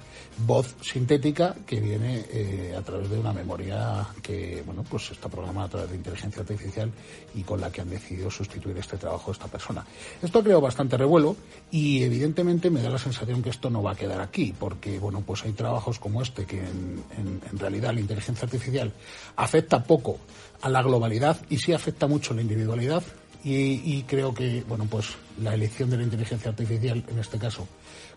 [0.47, 5.67] voz sintética que viene eh, a través de una memoria que bueno pues está programada
[5.67, 6.91] a través de inteligencia artificial
[7.35, 9.85] y con la que han decidido sustituir este trabajo de esta persona.
[10.23, 11.37] Esto ha creado bastante revuelo
[11.71, 15.23] y evidentemente me da la sensación que esto no va a quedar aquí, porque bueno
[15.27, 17.03] pues hay trabajos como este que en,
[17.51, 18.93] en realidad la inteligencia artificial
[19.37, 20.19] afecta poco
[20.63, 23.03] a la globalidad y sí afecta mucho a la individualidad
[23.45, 25.09] y, creo que bueno pues
[25.43, 27.69] la elección de la inteligencia artificial en este caso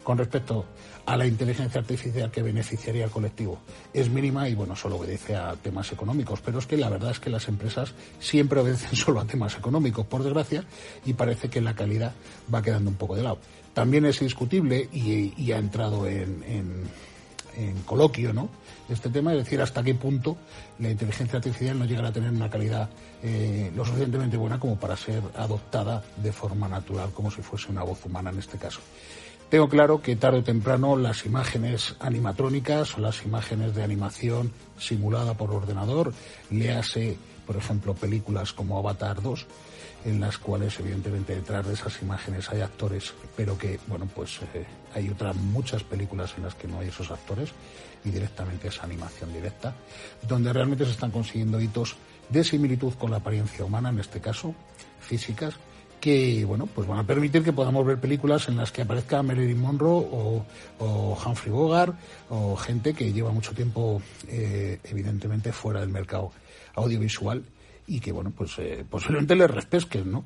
[0.07, 0.63] con respecto
[1.05, 3.59] a la inteligencia artificial que beneficiaría al colectivo.
[3.93, 7.19] Es mínima y bueno solo obedece a temas económicos pero es que la verdad es
[7.19, 10.63] que las empresas siempre obedecen solo a temas económicos por desgracia
[11.05, 12.13] y parece que la calidad
[12.53, 13.39] va quedando un poco de lado.
[13.73, 16.85] También es indiscutible y, ha entrado en,
[17.85, 18.47] coloquio no
[18.87, 20.37] este tema, es decir, hasta qué punto
[20.79, 22.89] la inteligencia artificial no llegará a tener una calidad
[23.21, 27.83] eh, lo suficientemente buena como para ser adoptada de forma natural, como si fuese una
[27.83, 28.79] voz humana en este caso.
[29.49, 35.35] Tengo claro que tarde o temprano las imágenes animatrónicas o las imágenes de animación simulada
[35.35, 36.11] por ordenador,
[36.51, 39.47] léase, por ejemplo, películas como Avatar 2,
[40.03, 44.65] en las cuales evidentemente detrás de esas imágenes hay actores, pero que, bueno, pues eh,
[44.93, 47.51] hay otras muchas películas en las que no hay esos actores
[48.03, 49.73] y directamente esa animación directa,
[50.27, 51.95] donde realmente se están consiguiendo hitos
[52.27, 54.53] de similitud con la apariencia humana, en este caso,
[54.99, 55.55] físicas,
[55.99, 59.59] que bueno, pues van a permitir que podamos ver películas en las que aparezca Marilyn
[59.59, 60.45] Monroe o,
[61.25, 61.95] Humphrey Bogart
[62.29, 66.31] o gente que lleva mucho tiempo eh, evidentemente fuera del mercado
[66.75, 67.43] audiovisual
[67.87, 70.23] y que bueno, pues eh, posiblemente les respesquen, ¿no?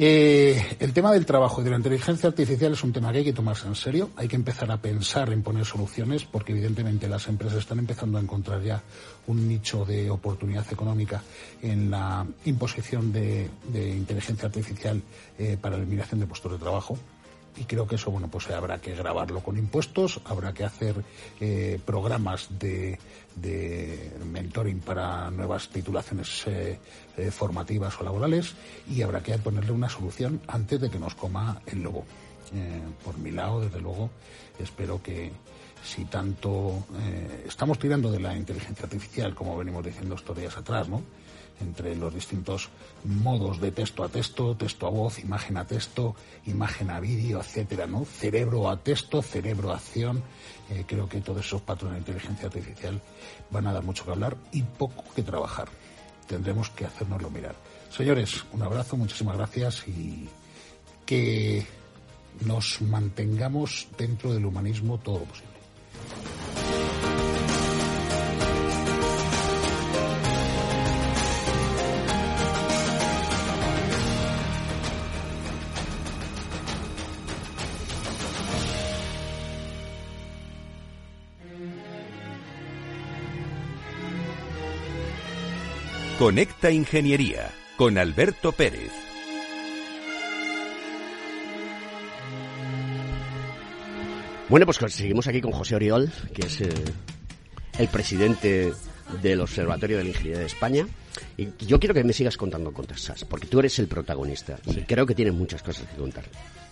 [0.00, 3.24] Eh, el tema del trabajo y de la inteligencia artificial es un tema que hay
[3.24, 4.10] que tomarse en serio.
[4.14, 8.20] Hay que empezar a pensar en poner soluciones porque evidentemente las empresas están empezando a
[8.20, 8.80] encontrar ya
[9.26, 11.20] un nicho de oportunidad económica
[11.60, 15.02] en la imposición de, inteligencia artificial
[15.36, 16.96] eh, para la eliminación de puestos de trabajo
[17.56, 21.04] y creo que eso bueno pues habrá que grabarlo con impuestos habrá que hacer
[21.40, 22.98] eh, programas de,
[24.24, 26.78] mentoring para nuevas titulaciones eh,
[27.16, 28.54] eh, formativas o laborales
[28.88, 32.04] y habrá que ponerle una solución antes de que nos coma el lobo.
[33.04, 34.08] Por mi lado desde luego
[34.58, 35.30] espero que
[35.84, 36.86] si tanto
[37.46, 41.02] estamos tirando de la inteligencia artificial como venimos diciendo estos días atrás no
[41.60, 42.68] entre los distintos
[43.04, 46.14] modos de texto a texto, texto a voz, imagen a texto,
[46.46, 48.04] imagen a vídeo, etcétera, ¿no?
[48.04, 50.22] Cerebro a texto, cerebro a acción.
[50.70, 53.00] Eh, creo que todos esos patrones de inteligencia artificial
[53.50, 55.68] van a dar mucho que hablar y poco que trabajar.
[56.26, 57.56] Tendremos que hacernoslo mirar.
[57.90, 60.28] Señores, un abrazo, muchísimas gracias y
[61.06, 61.66] que
[62.44, 65.48] nos mantengamos dentro del humanismo todo lo posible.
[86.18, 88.90] Conecta Ingeniería con Alberto Pérez.
[94.48, 96.70] Bueno, pues seguimos aquí con José Oriol, que es eh,
[97.78, 98.72] el presidente
[99.22, 100.88] del Observatorio de la Ingeniería de España.
[101.36, 105.06] Y yo quiero que me sigas contando cosas, porque tú eres el protagonista y creo
[105.06, 106.24] que tienes muchas cosas que contar.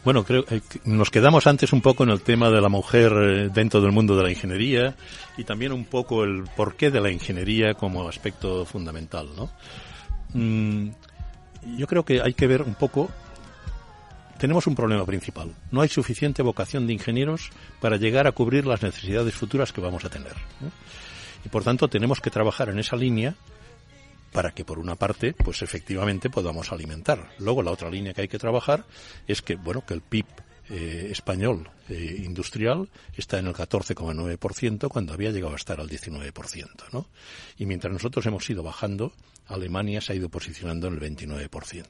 [0.06, 3.50] Bueno, creo que nos quedamos antes un poco en el tema de la mujer eh,
[3.52, 4.94] dentro del mundo de la ingeniería
[5.36, 9.50] y también un poco el porqué de la ingeniería como aspecto fundamental, ¿no?
[10.32, 10.90] Mm,
[11.76, 13.10] yo creo que hay que ver un poco
[14.38, 15.50] tenemos un problema principal.
[15.72, 17.50] No hay suficiente vocación de ingenieros
[17.80, 20.34] para llegar a cubrir las necesidades futuras que vamos a tener.
[21.44, 23.34] Y por tanto tenemos que trabajar en esa línea
[24.36, 27.30] para que por una parte, pues efectivamente podamos alimentar.
[27.38, 28.84] Luego la otra línea que hay que trabajar
[29.26, 30.26] es que, bueno, que el PIB
[30.68, 36.68] eh, español eh, industrial está en el 14,9% cuando había llegado a estar al 19%,
[36.92, 37.08] ¿no?
[37.56, 39.14] Y mientras nosotros hemos ido bajando,
[39.46, 41.86] Alemania se ha ido posicionando en el 29%.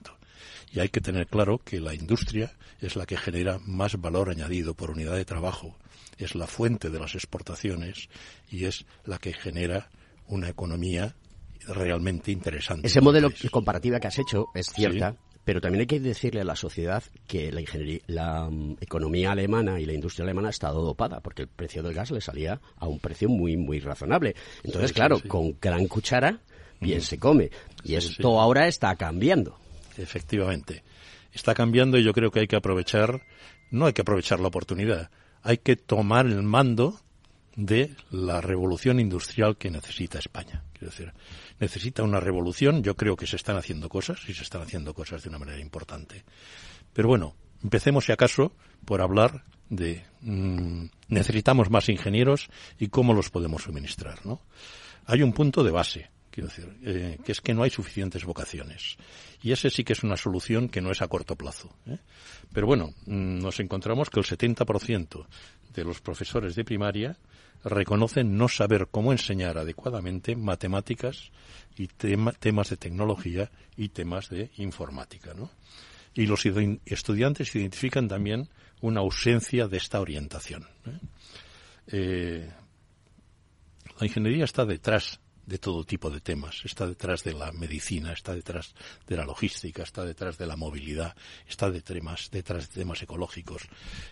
[0.70, 4.74] Y hay que tener claro que la industria es la que genera más valor añadido
[4.74, 5.76] por unidad de trabajo,
[6.16, 8.08] es la fuente de las exportaciones
[8.48, 9.90] y es la que genera
[10.28, 11.16] una economía
[11.66, 12.86] realmente interesante.
[12.86, 16.56] Ese modelo comparativa que has hecho es cierta, pero también hay que decirle a la
[16.56, 21.20] sociedad que la, ingeniería, la mm, economía alemana y la industria alemana ha estado dopada,
[21.20, 24.34] porque el precio del gas le salía a un precio muy, muy razonable.
[24.64, 26.40] Entonces, claro, con gran cuchara
[26.80, 27.50] bien se come.
[27.84, 29.58] Y esto ahora está cambiando.
[29.96, 30.82] Efectivamente.
[31.32, 33.22] Está cambiando y yo creo que hay que aprovechar,
[33.70, 35.10] no hay que aprovechar la oportunidad,
[35.42, 36.98] hay que tomar el mando
[37.56, 40.62] de la revolución industrial que necesita España.
[40.74, 41.12] Quiero decir,
[41.58, 42.82] necesita una revolución.
[42.82, 45.58] Yo creo que se están haciendo cosas y se están haciendo cosas de una manera
[45.58, 46.22] importante.
[46.92, 48.52] Pero bueno, empecemos si acaso
[48.84, 52.48] por hablar de mm, necesitamos más ingenieros
[52.78, 54.40] y cómo los podemos suministrar, ¿no?
[55.06, 58.98] Hay un punto de base, quiero decir, eh, que es que no hay suficientes vocaciones.
[59.42, 61.74] Y ese sí que es una solución que no es a corto plazo.
[61.86, 61.96] ¿eh?
[62.52, 65.26] Pero bueno, mm, nos encontramos que el 70%
[65.72, 67.16] de los profesores de primaria
[67.64, 71.30] reconocen no saber cómo enseñar adecuadamente matemáticas
[71.74, 75.32] y temas de tecnología y temas de informática.
[75.32, 75.50] ¿no?
[76.12, 76.44] Y los
[76.84, 78.50] estudiantes identifican también
[78.82, 80.66] una ausencia de esta orientación.
[81.92, 82.50] ¿eh?
[83.98, 86.62] La ingeniería está detrás de todo tipo de temas.
[86.64, 88.74] Está detrás de la medicina, está detrás
[89.06, 91.14] de la logística, está detrás de la movilidad,
[91.48, 93.62] está detrás, detrás de temas ecológicos.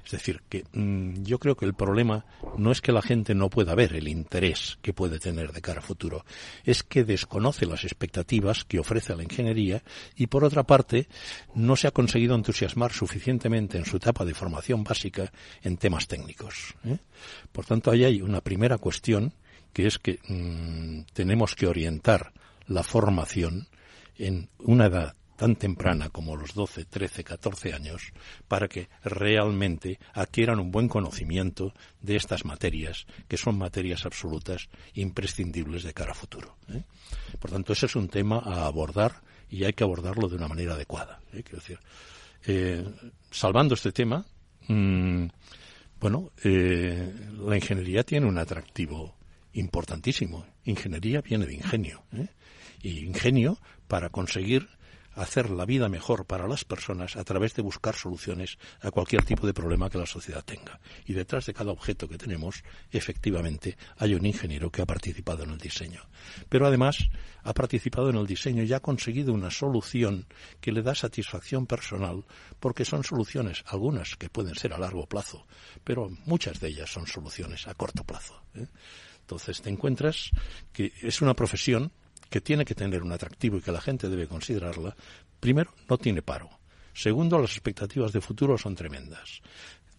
[0.04, 2.24] Es decir, que mm, yo creo que el problema
[2.56, 5.80] no es que la gente no pueda ver el interés que puede tener de cara
[5.80, 6.24] a futuro,
[6.64, 9.82] es que desconoce las expectativas que ofrece la ingeniería
[10.16, 11.08] y, por otra parte,
[11.54, 15.32] no se ha conseguido entusiasmar suficientemente en su etapa de formación básica
[15.62, 16.74] en temas técnicos.
[16.84, 16.98] ¿eh?
[17.52, 19.32] Por tanto, ahí hay una primera cuestión
[19.74, 22.32] que es que mm, tenemos que orientar
[22.66, 23.68] la formación
[24.16, 28.12] en una edad tan temprana como los 12, 13, 14 años
[28.46, 35.82] para que realmente adquieran un buen conocimiento de estas materias, que son materias absolutas imprescindibles
[35.82, 36.56] de cara a futuro.
[36.68, 36.84] ¿eh?
[37.40, 40.74] Por tanto, ese es un tema a abordar y hay que abordarlo de una manera
[40.74, 41.20] adecuada.
[41.32, 41.42] ¿eh?
[41.42, 41.80] Quiero decir,
[42.46, 42.84] eh,
[43.30, 44.24] salvando este tema,
[44.68, 45.26] mm,
[45.98, 49.14] bueno, la ingeniería tiene un atractivo
[49.54, 50.46] importantísimo.
[50.64, 52.04] Ingeniería viene de ingenio.
[52.12, 52.28] ¿eh?
[52.82, 54.68] Y ingenio para conseguir
[55.14, 59.46] hacer la vida mejor para las personas a través de buscar soluciones a cualquier tipo
[59.46, 60.80] de problema que la sociedad tenga.
[61.06, 65.50] Y detrás de cada objeto que tenemos, efectivamente, hay un ingeniero que ha participado en
[65.50, 66.02] el diseño.
[66.48, 67.08] Pero además
[67.42, 70.26] ha participado en el diseño y ha conseguido una solución
[70.60, 72.24] que le da satisfacción personal,
[72.60, 75.46] porque son soluciones, algunas que pueden ser a largo plazo,
[75.84, 78.42] pero muchas de ellas son soluciones a corto plazo.
[78.54, 78.66] ¿eh?
[79.24, 80.30] Entonces te encuentras
[80.70, 81.90] que es una profesión
[82.28, 84.94] que tiene que tener un atractivo y que la gente debe considerarla.
[85.40, 86.50] Primero, no tiene paro.
[86.92, 89.40] Segundo, las expectativas de futuro son tremendas.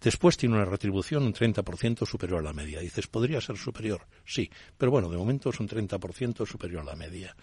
[0.00, 2.78] Después tiene una retribución un 30% superior a la media.
[2.78, 4.06] Dices, ¿podría ser superior?
[4.24, 4.48] Sí,
[4.78, 7.34] pero bueno, de momento es un 30% superior a la media.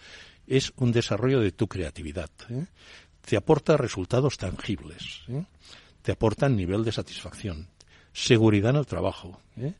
[0.46, 2.30] Es un desarrollo de tu creatividad.
[2.48, 2.64] ¿eh?
[3.20, 5.22] Te aporta resultados tangibles.
[5.28, 5.44] ¿eh?
[6.00, 7.68] Te aporta nivel de satisfacción,
[8.14, 9.40] seguridad en el trabajo.
[9.58, 9.74] ¿eh?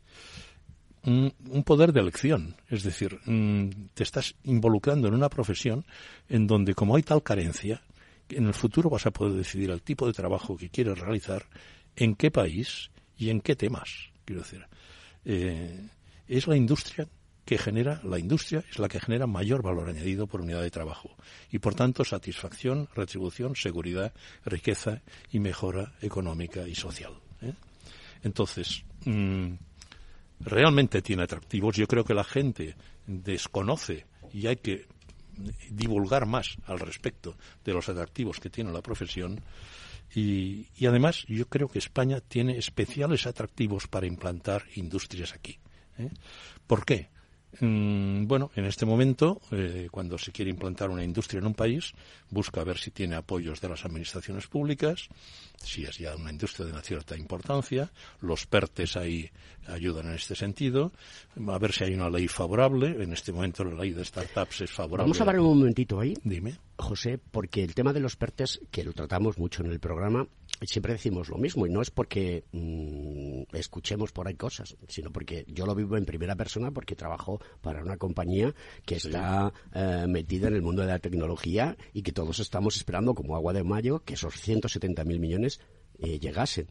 [1.07, 2.57] Un, poder de elección.
[2.69, 5.85] Es decir, mm, te estás involucrando en una profesión
[6.29, 7.83] en donde, como hay tal carencia,
[8.29, 11.47] en el futuro vas a poder decidir el tipo de trabajo que quieres realizar,
[11.97, 14.11] en qué país y en qué temas.
[14.25, 14.67] Quiero decir,
[15.25, 15.89] eh,
[16.27, 17.07] es la industria
[17.45, 21.15] que genera, la industria es la que genera mayor valor añadido por unidad de trabajo
[21.51, 24.15] y por tanto satisfacción, retribución, seguridad,
[24.47, 27.13] riqueza y mejora económica y social.
[27.43, 27.53] ¿eh?
[28.23, 29.53] Entonces, mm,
[30.41, 31.77] realmente tiene atractivos.
[31.77, 32.77] Yo creo que la gente
[33.07, 34.87] desconoce y hay que
[35.71, 39.41] divulgar más al respecto de los atractivos que tiene la profesión.
[40.15, 45.59] Y, además yo creo que España tiene especiales atractivos para implantar industrias aquí.
[45.99, 46.11] ¿eh?
[46.67, 47.09] ¿Por qué?
[47.61, 51.93] Mm, bueno, en este momento, eh, cuando se quiere implantar una industria en un país,
[52.31, 55.09] busca ver si tiene apoyos de las administraciones públicas,
[55.63, 57.91] si es ya una industria de una cierta importancia,
[58.21, 59.31] los PERTES ahí
[59.67, 60.93] ayudan en este sentido,
[61.47, 64.71] a ver si hay una ley favorable, en este momento la ley de startups es
[64.71, 65.11] favorable.
[65.11, 66.15] Vamos a ver un momentito ahí.
[66.23, 66.59] Dime.
[66.77, 70.27] José, porque el tema de los PERTES, que lo tratamos mucho en el programa,
[70.67, 75.45] siempre decimos lo mismo, y no es porque mm, escuchemos por ahí cosas, sino porque
[75.49, 78.55] yo lo vivo en primera persona porque trabajo para una compañía
[78.85, 83.15] que está eh, metida en el mundo de la tecnología y que todos estamos esperando
[83.15, 85.61] como agua de mayo que esos 170.000 millones
[85.99, 86.69] eh, llegasen.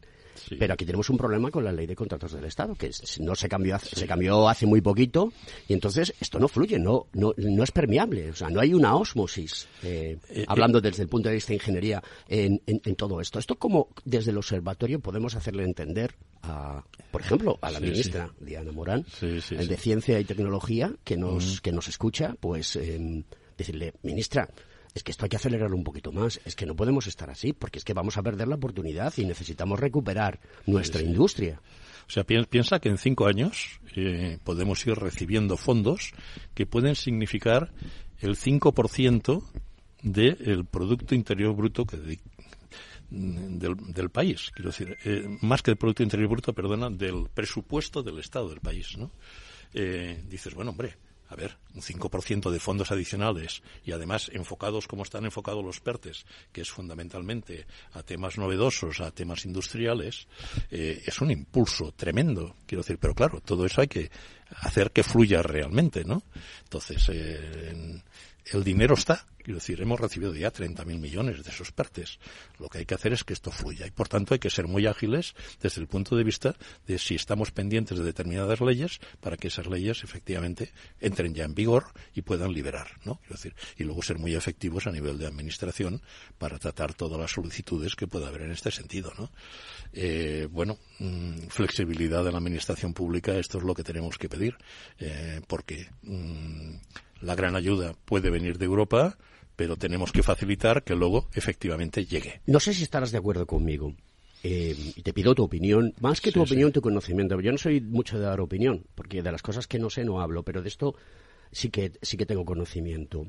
[0.58, 3.48] Pero aquí tenemos un problema con la ley de contratos del Estado, que no se
[3.48, 5.32] cambió, hace, se cambió hace muy poquito,
[5.68, 8.94] y entonces esto no fluye, no, no, no es permeable, o sea, no hay una
[8.96, 13.38] osmosis, eh, eh, hablando desde el punto de vista de ingeniería, en, en, todo esto.
[13.38, 18.72] Esto como desde el observatorio podemos hacerle entender a, por ejemplo, a la ministra Diana
[18.72, 23.24] Morán, de Ciencia y Tecnología, que nos, que nos escucha, pues em,
[23.56, 24.48] decirle, ministra,
[24.94, 27.52] es que esto hay que acelerarlo un poquito más, es que no podemos estar así,
[27.52, 31.60] porque es que vamos a perder la oportunidad y necesitamos recuperar nuestra industria.
[32.06, 36.12] O sea, piensa que en cinco años eh, podemos ir recibiendo fondos
[36.54, 37.72] que pueden significar
[38.20, 39.42] el 5%
[40.02, 41.96] del Producto Interior Bruto que
[43.10, 48.18] del, país, quiero decir, eh, más que del Producto Interior Bruto, perdona, del presupuesto del
[48.18, 49.10] Estado del país, ¿no?
[49.72, 50.96] Eh, dices, bueno, hombre,
[51.28, 56.26] a ver, un 5% de fondos adicionales y además enfocados como están enfocados los PERTES,
[56.52, 60.28] que es fundamentalmente a temas novedosos, a temas industriales,
[60.70, 64.10] eh, es un impulso tremendo, quiero decir, pero claro, todo eso hay que
[64.60, 66.22] hacer que fluya realmente, ¿no?
[66.64, 68.02] Entonces, eh,
[68.52, 72.18] el dinero está, quiero decir, hemos recibido ya 30.000 millones de esos partes.
[72.58, 74.66] Lo que hay que hacer es que esto fluya y, por tanto, hay que ser
[74.66, 76.54] muy ágiles desde el punto de vista
[76.86, 81.54] de si estamos pendientes de determinadas leyes para que esas leyes efectivamente entren ya en
[81.54, 83.16] vigor y puedan liberar, ¿no?
[83.20, 86.02] Quiero decir, y luego ser muy efectivos a nivel de administración
[86.38, 89.30] para tratar todas las solicitudes que pueda haber en este sentido, ¿no?
[89.92, 94.56] Eh, bueno, mm, flexibilidad de la administración pública, esto es lo que tenemos que pedir,
[94.98, 96.76] eh, porque mm,
[97.24, 99.16] la gran ayuda puede venir de Europa,
[99.56, 102.40] pero tenemos que facilitar que luego efectivamente llegue.
[102.46, 103.94] No sé si estarás de acuerdo conmigo.
[104.42, 107.40] Eh, y te pido tu opinión, más que tu opinión, tu conocimiento.
[107.40, 110.20] Yo no soy mucho de dar opinión, porque de las cosas que no sé no
[110.20, 110.94] hablo, pero de esto
[111.50, 113.26] sí que, sí que tengo conocimiento.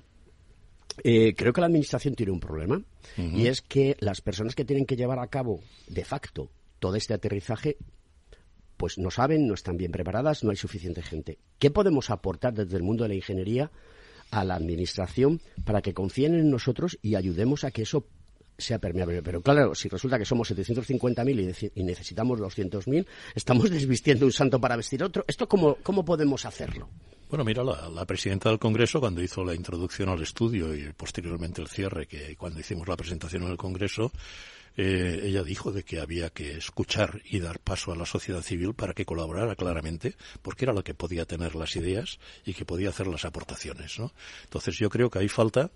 [1.03, 2.81] Eh, creo que la Administración tiene un problema,
[3.17, 7.13] y es que las personas que tienen que llevar a cabo, de facto, todo este
[7.13, 7.77] aterrizaje
[8.77, 11.39] pues no saben, no están bien preparadas, no hay suficiente gente.
[11.59, 13.71] ¿Qué podemos aportar desde el mundo de la ingeniería
[14.31, 18.07] a la administración para que confíen en nosotros y ayudemos a que eso
[18.57, 19.21] sea permeable.
[19.21, 24.75] Pero claro, si resulta que somos 750.000 y, necesitamos 200.000, estamos desvistiendo un santo para
[24.75, 25.25] vestir otro.
[25.27, 26.89] ¿Esto cómo, cómo podemos hacerlo?
[27.29, 31.61] Bueno, mira, la, la, presidenta del Congreso, cuando hizo la introducción al estudio y posteriormente
[31.61, 34.11] el cierre, que cuando hicimos la presentación en el Congreso,
[34.77, 38.73] eh, ella dijo de que había que escuchar y dar paso a la sociedad civil
[38.73, 42.89] para que colaborara claramente, porque era la que podía tener las ideas y que podía
[42.89, 43.99] hacer las aportaciones.
[43.99, 44.11] ¿no?
[44.43, 45.71] Entonces yo creo que hay falta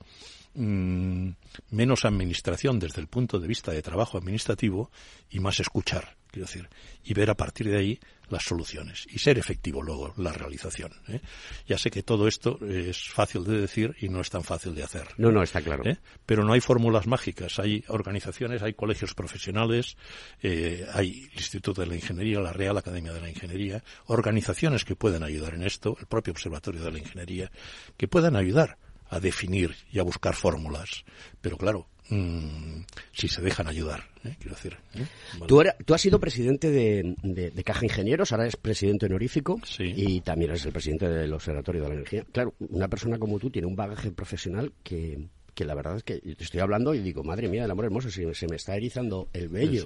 [0.56, 1.30] mm,
[1.70, 4.92] menos administración desde el punto de vista de trabajo administrativo
[5.30, 6.70] y más escuchar, quiero decir,
[7.04, 8.00] y ver a partir de ahí
[8.30, 10.92] las soluciones y ser efectivo luego la realización.
[11.08, 11.20] ¿eh?
[11.68, 14.84] Ya sé que todo esto es fácil de decir y no es tan fácil de
[14.84, 15.08] hacer.
[15.18, 15.84] No, no, está claro.
[15.86, 15.98] ¿eh?
[16.26, 17.60] Pero no hay fórmulas mágicas.
[17.60, 19.98] Hay organizaciones, hay colegios profesionales,
[20.42, 24.96] eh, hay el Instituto de la Ingeniería, la Real Academia de la Ingeniería, organizaciones que
[24.96, 27.52] pueden ayudar en esto, el propio Observatorio de la Ingeniería,
[27.98, 28.78] que puedan ayudar
[29.10, 31.04] a definir y a buscar fórmulas.
[31.42, 34.04] Pero claro, Mm, si se dejan ayudar.
[34.24, 34.36] ¿eh?
[34.40, 34.78] Quiero decir.
[34.96, 35.06] ¿eh?
[35.48, 40.66] Tú, tú, has sido presidente de, Caja Ingenieros, ahora eres presidente honorífico y también eres
[40.66, 42.26] el presidente del Observatorio de la Energía.
[42.32, 45.28] Claro, una persona como tú tiene un bagaje profesional que,
[45.60, 48.10] que la verdad es que te estoy hablando y digo, madre mía, el amor hermoso,
[48.10, 49.84] se, se me está erizando el vello.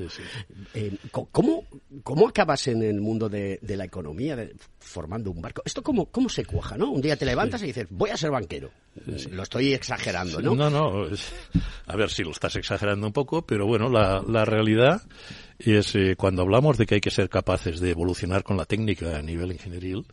[0.75, 1.65] Eh, ¿cómo,
[2.03, 4.37] ¿cómo, acabas en el mundo de, la economía
[4.77, 5.63] formando un barco?
[5.65, 6.91] ¿Esto cómo, cómo se cuaja, no?
[6.91, 8.69] Un día te levantas y dices, voy a ser banquero.
[9.31, 10.53] Lo estoy exagerando, ¿no?
[10.53, 11.07] No, no.
[11.87, 15.01] a ver si lo estás exagerando un poco, pero bueno, la, la realidad
[15.65, 18.65] y es eh, cuando hablamos de que hay que ser capaces de evolucionar con la
[18.65, 20.05] técnica a nivel ingenieril,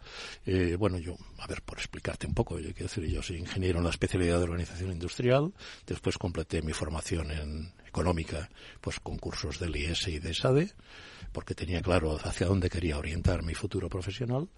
[0.47, 3.79] eh, bueno, yo, a ver, por explicarte un poco, yo quiero decir, yo soy ingeniero
[3.79, 5.53] en la especialidad de organización industrial,
[5.87, 8.49] después completé mi formación en económica,
[8.81, 10.71] pues con cursos del IES y de SADE,
[11.33, 14.49] porque tenía claro hacia dónde quería orientar mi futuro profesional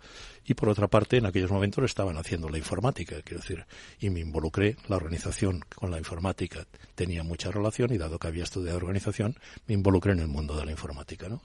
[0.45, 3.65] y por otra parte en aquellos momentos estaban haciendo la informática, quiero decir,
[4.01, 8.45] y me involucré, la organización con la informática tenía mucha relación y dado que había
[8.45, 9.37] estudiado organización,
[9.67, 11.43] me involucré en el mundo de la informática, ¿no?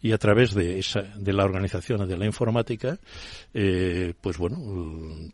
[0.00, 2.98] Y a través de esa, de la organización de la informática,
[3.54, 4.58] eh, pues bueno,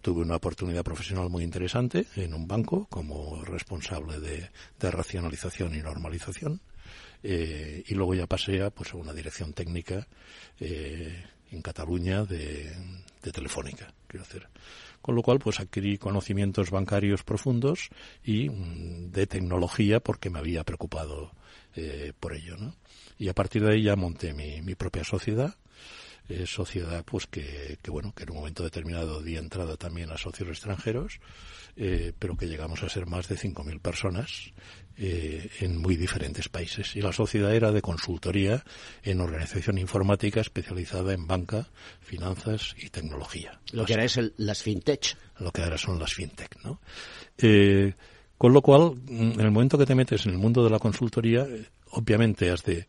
[0.00, 5.78] tuve una oportunidad profesional muy interesante en un banco como responsable de, de racionalización y
[5.78, 6.60] normalización
[7.22, 10.06] eh, y luego ya pasé a, pues, a una dirección técnica
[10.58, 12.72] eh, en Cataluña de,
[13.32, 14.46] Telefónica, quiero decir.
[15.02, 17.88] Con lo cual, pues adquirí conocimientos bancarios profundos
[18.24, 21.32] y mm, de tecnología porque me había preocupado
[21.76, 22.74] eh, por ello, ¿no?
[23.18, 25.54] Y a partir de ahí ya monté mi, mi propia sociedad
[26.46, 31.18] sociedad pues que, bueno que en un momento determinado di entrada también a socios extranjeros
[31.74, 34.52] pero que llegamos a ser más de 5.000 personas
[35.02, 38.62] eh, en muy diferentes países y la sociedad era de consultoría
[39.02, 41.68] en organización informática especializada en banca
[42.00, 46.12] finanzas y tecnología lo que ahora es el, las fintech lo que ahora son las
[46.12, 46.80] fintech no
[47.38, 47.94] eh,
[48.36, 51.46] con lo cual en el momento que te metes en el mundo de la consultoría
[51.90, 52.86] obviamente has de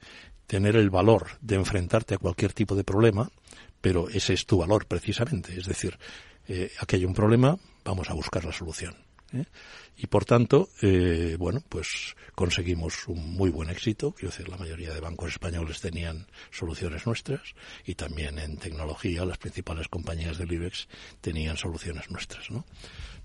[0.51, 3.31] tener el valor de enfrentarte a cualquier tipo de problema,
[3.79, 5.57] pero ese es tu valor precisamente.
[5.57, 5.97] Es decir,
[6.45, 8.93] eh, aquí hay un problema, vamos a buscar la solución.
[9.33, 9.45] ¿Eh?
[9.97, 14.13] Y por tanto, eh, bueno, pues conseguimos un muy buen éxito.
[14.13, 17.55] Quiero decir, la mayoría de bancos españoles tenían soluciones nuestras
[17.85, 20.87] y también en tecnología las principales compañías del IBEX
[21.21, 22.65] tenían soluciones nuestras, ¿no?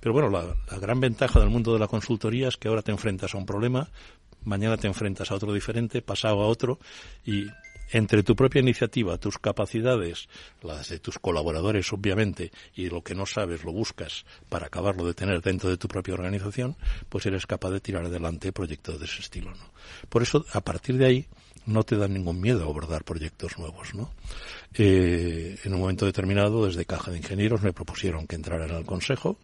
[0.00, 2.92] Pero bueno, la, la gran ventaja del mundo de la consultoría es que ahora te
[2.92, 3.90] enfrentas a un problema,
[4.44, 6.78] mañana te enfrentas a otro diferente, pasado a otro,
[7.24, 7.46] y
[7.90, 10.28] entre tu propia iniciativa, tus capacidades,
[10.62, 15.14] las de tus colaboradores, obviamente, y lo que no sabes lo buscas para acabarlo de
[15.14, 16.76] tener dentro de tu propia organización,
[17.08, 19.70] pues eres capaz de tirar adelante proyectos de ese estilo, ¿no?
[20.08, 21.26] Por eso, a partir de ahí,
[21.66, 24.12] no te da ningún miedo abordar proyectos nuevos, ¿no?
[24.74, 28.84] Eh, en un momento determinado, desde Caja de Ingenieros me propusieron que entrara en el
[28.84, 29.38] Consejo.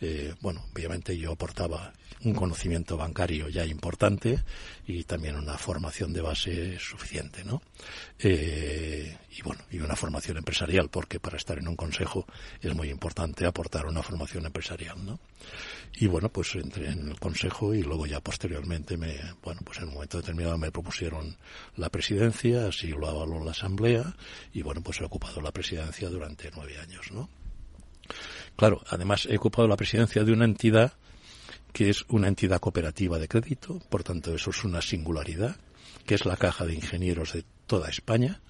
[0.00, 1.92] Eh, bueno, obviamente yo aportaba
[2.24, 4.42] un conocimiento bancario ya importante
[4.86, 7.62] y también una formación de base suficiente, ¿no?
[8.18, 12.26] Eh, y bueno, y una formación empresarial, porque para estar en un consejo
[12.60, 15.18] es muy importante aportar una formación empresarial, ¿no?
[15.96, 19.88] Y bueno, pues entré en el consejo y luego ya posteriormente me, bueno, pues en
[19.88, 21.36] un momento determinado me propusieron
[21.76, 24.14] la presidencia, así lo avaló la asamblea
[24.52, 27.28] y bueno, pues he ocupado la presidencia durante nueve años, ¿no?
[28.56, 30.92] Claro, además he ocupado la presidencia de una entidad
[31.72, 35.56] que es una entidad cooperativa de crédito, por tanto eso es una singularidad,
[36.06, 38.40] que es la Caja de Ingenieros de toda España,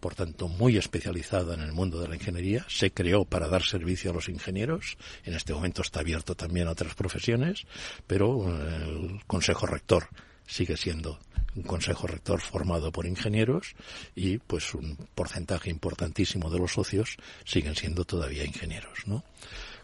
[0.00, 4.10] por tanto muy especializada en el mundo de la ingeniería, se creó para dar servicio
[4.10, 7.66] a los ingenieros, en este momento está abierto también a otras profesiones,
[8.06, 10.08] pero eh, el Consejo Rector
[10.46, 11.18] sigue siendo
[11.56, 13.74] un consejo rector formado por ingenieros
[14.14, 19.24] y pues un porcentaje importantísimo de los socios siguen siendo todavía ingenieros, ¿no?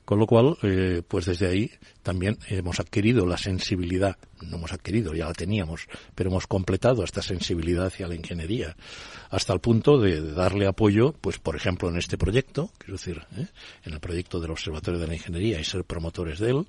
[0.05, 1.71] Con lo cual, eh, pues desde ahí
[2.03, 7.23] también hemos adquirido la sensibilidad, no hemos adquirido, ya la teníamos, pero hemos completado esta
[7.23, 8.77] sensibilidad hacia la ingeniería,
[9.31, 13.47] hasta el punto de darle apoyo, pues por ejemplo en este proyecto, quiero decir, ¿eh?
[13.85, 16.67] en el proyecto del Observatorio de la Ingeniería y ser promotores de él,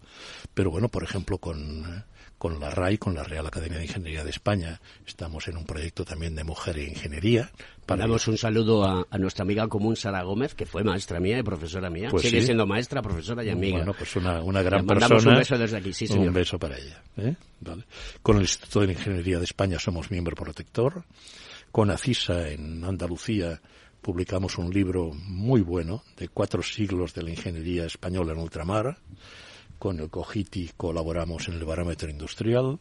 [0.54, 2.04] pero bueno, por ejemplo con ¿eh?
[2.44, 4.82] Con la RAI, con la Real Academia de Ingeniería de España.
[5.08, 7.50] Estamos en un proyecto también de mujer e ingeniería.
[7.88, 11.44] Damos un saludo a, a, nuestra amiga común Sara Gómez, que fue maestra mía y
[11.44, 12.10] profesora mía.
[12.12, 12.48] Pues Sigue sí.
[12.48, 13.78] siendo maestra, profesora y amiga.
[13.78, 15.36] Bueno, pues una, una gran Le mandamos persona.
[15.36, 16.28] un beso desde aquí, sí, señor.
[16.28, 17.02] Un beso para ella.
[17.16, 17.34] ¿eh?
[17.62, 17.86] Vale.
[18.22, 21.06] Con el Instituto de Ingeniería de España somos miembro protector.
[21.72, 23.62] Con ACISA en Andalucía
[24.02, 28.98] publicamos un libro muy bueno de cuatro siglos de la ingeniería española en ultramar.
[29.84, 32.80] Con el COGITI colaboramos en el barómetro industrial.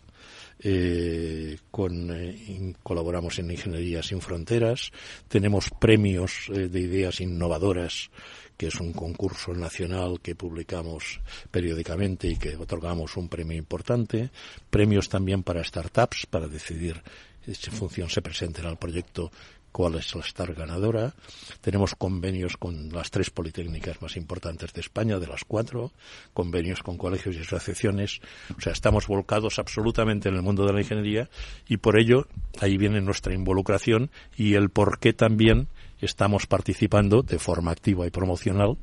[0.60, 4.92] Eh, eh, colaboramos en Ingeniería sin Fronteras.
[5.26, 8.08] Tenemos premios eh, de ideas innovadoras
[8.56, 14.30] que es un concurso nacional que publicamos periódicamente y que otorgamos un premio importante,
[14.70, 17.02] premios también para startups para decidir
[17.44, 19.32] si función se presenten al proyecto
[19.72, 21.14] cuál es la star ganadora.
[21.60, 25.90] Tenemos convenios con las tres politécnicas más importantes de España, de las cuatro,
[26.34, 28.20] convenios con colegios y asociaciones.
[28.56, 31.28] O sea, estamos volcados absolutamente en el mundo de la ingeniería
[31.66, 32.28] y por ello
[32.60, 35.68] ahí viene nuestra involucración y el por qué también
[36.00, 38.76] estamos participando de forma activa y promocional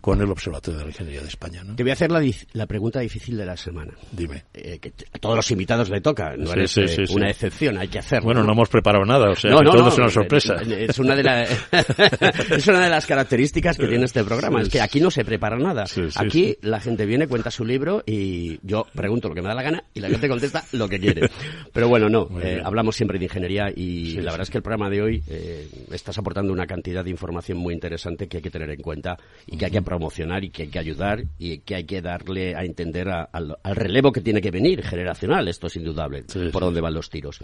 [0.00, 1.64] con el Observatorio de la Ingeniería de España.
[1.64, 1.74] ¿no?
[1.74, 2.22] Te voy a hacer la,
[2.52, 3.92] la, pregunta difícil de la semana.
[4.12, 4.44] Dime.
[4.54, 7.26] Eh, que a todos los invitados le toca, no sí, eres sí, eh, sí, una
[7.26, 7.30] sí.
[7.30, 8.26] excepción, hay que hacerlo.
[8.26, 10.54] Bueno, no, hemos preparado nada, o sea, no, que no, todo no, es una sorpresa.
[10.56, 11.42] Es una de, la,
[12.50, 15.56] es una de las características que tiene este programa, es que aquí no se prepara
[15.56, 15.84] nada.
[16.16, 19.62] Aquí la gente viene, cuenta su libro y yo pregunto lo que me da la
[19.62, 21.28] gana y la gente contesta lo que quiere.
[21.72, 24.90] Pero bueno, no, eh, hablamos siempre de ingeniería y la verdad es que el programa
[24.90, 28.70] de hoy eh, estás aportando una cantidad de información muy interesante que hay que tener
[28.70, 29.16] en cuenta
[29.46, 32.54] y que hay que promocionar y que hay que ayudar y que hay que darle
[32.54, 35.48] a entender a- al, al relevo que tiene que venir generacional.
[35.48, 37.40] Esto es indudable, por dónde van los tiros.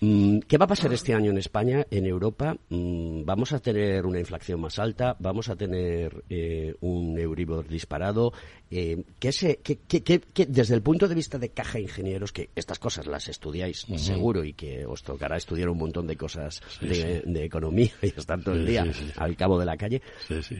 [0.00, 2.56] Mm, ¿Qué va a pasar este año en España, en Europa?
[2.70, 5.14] Mm, ¿Vamos a tener una inflación más alta?
[5.20, 8.32] ¿Vamos a tener eh, un Euribor disparado?
[8.70, 12.32] Eh, ¿qué se- qué- qué- qué- qué- desde el punto de vista de caja ingenieros,
[12.32, 16.60] que estas cosas las estudiáis seguro y que os tocará estudiar un montón de cosas
[16.80, 17.32] Sí, de, sí.
[17.32, 19.12] de economía y estar todo el Sí, día sí, sí.
[19.16, 20.56] al cabo de la calle, Sí, sí.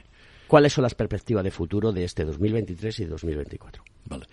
[0.55, 3.83] ¿Cuáles son las perspectivas de futuro de este 2023 y 2024?
[4.05, 4.27] Vale.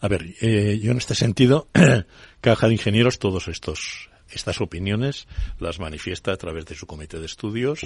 [0.00, 1.68] A ver, eh, yo en este sentido,
[2.40, 5.26] Caja de Ingenieros, todos estos estas opiniones
[5.58, 7.80] las manifiesta a través de su comité de estudios,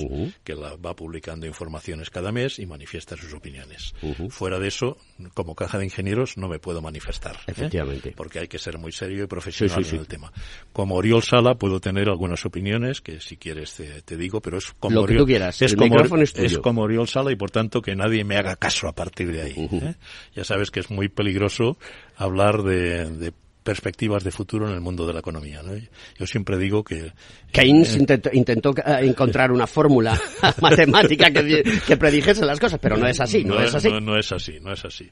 [0.44, 3.94] que la va publicando informaciones cada mes y manifiesta sus opiniones.
[4.30, 4.96] Fuera de eso,
[5.34, 7.36] como caja de ingenieros, no me puedo manifestar.
[7.36, 7.52] ¿eh?
[7.52, 8.12] Efectivamente.
[8.16, 10.32] Porque hay que ser muy serio y profesional en el tema.
[10.72, 13.74] Como Oriol Sala puedo tener algunas opiniones que si quieres
[14.04, 15.60] te, digo, pero es como Lo que tú quieras.
[15.62, 18.56] Es El como, micrófono es como Oriol Sala y por tanto que nadie me haga
[18.56, 19.54] caso a partir de ahí.
[19.56, 19.94] ¿eh?
[20.34, 21.76] Ya sabes que es muy peligroso
[22.16, 23.32] hablar de, de
[23.70, 25.62] perspectivas de futuro en el mundo de la economía.
[25.62, 25.72] ¿no?
[26.18, 27.12] Yo siempre digo que...
[27.52, 30.20] Keynes eh, intentó, intentó, eh, encontrar una fórmula
[30.60, 33.88] matemática que, di- que predijese las cosas, pero no es así, no, es así.
[33.88, 35.08] No, no es así, no es así.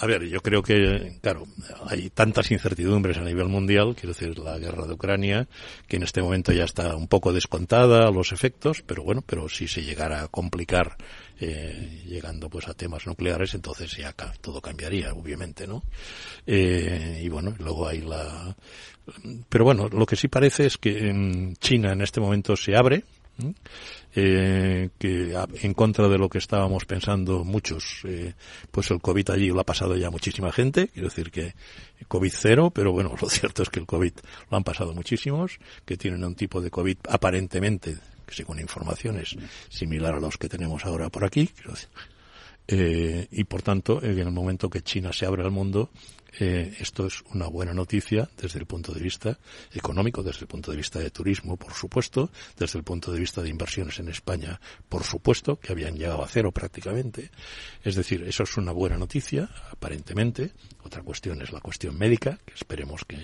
[0.00, 1.42] A ver, yo creo que, claro,
[1.88, 5.48] hay tantas incertidumbres a nivel mundial, quiero decir, la guerra de Ucrania,
[5.88, 9.66] que en este momento ya está un poco descontada los efectos, pero bueno, pero si
[9.66, 10.96] se llegara a complicar,
[11.40, 15.82] eh, llegando pues a temas nucleares, entonces ya todo cambiaría, obviamente, ¿no?
[16.46, 18.56] Eh, y bueno, luego hay la,
[19.48, 23.04] pero bueno, lo que sí parece es que en China en este momento se abre,
[24.14, 28.34] eh, que en contra de lo que estábamos pensando muchos, eh,
[28.70, 31.54] pues el COVID allí lo ha pasado ya muchísima gente, quiero decir que
[32.08, 34.12] COVID cero, pero bueno, lo cierto es que el COVID
[34.50, 37.96] lo han pasado muchísimos, que tienen un tipo de COVID aparentemente,
[38.30, 39.36] según informaciones,
[39.68, 41.50] similar a los que tenemos ahora por aquí,
[42.66, 45.90] eh, y por tanto, en el momento que China se abre al mundo,
[46.40, 49.38] eh, esto es una buena noticia desde el punto de vista
[49.72, 53.42] económico, desde el punto de vista de turismo, por supuesto, desde el punto de vista
[53.42, 57.30] de inversiones en España, por supuesto, que habían llegado a cero prácticamente.
[57.82, 60.52] Es decir, eso es una buena noticia, aparentemente.
[60.82, 63.18] Otra cuestión es la cuestión médica, que esperemos que,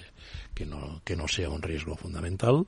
[0.55, 2.67] que no, que no sea un riesgo fundamental.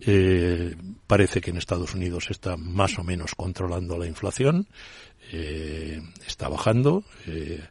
[0.00, 4.68] Eh, parece que en Estados Unidos está más o menos controlando la inflación,
[5.32, 7.04] eh, está bajando.
[7.26, 7.62] eh,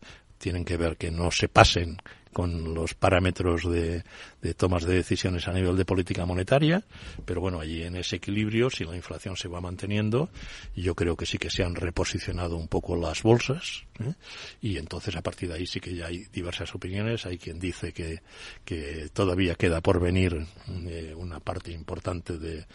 [0.43, 1.95] tienen que ver que no se pasen
[2.33, 4.03] con los parámetros de,
[4.41, 6.83] de tomas de decisiones a nivel de política monetaria,
[7.23, 10.29] pero bueno, allí en ese equilibrio, si la inflación se va manteniendo,
[10.75, 14.15] yo creo que sí que se han reposicionado un poco las bolsas, ¿eh?
[14.61, 17.93] y entonces a partir de ahí sí que ya hay diversas opiniones, hay quien dice
[17.93, 18.21] que,
[18.65, 20.45] que todavía queda por venir
[20.87, 22.65] eh, una parte importante de,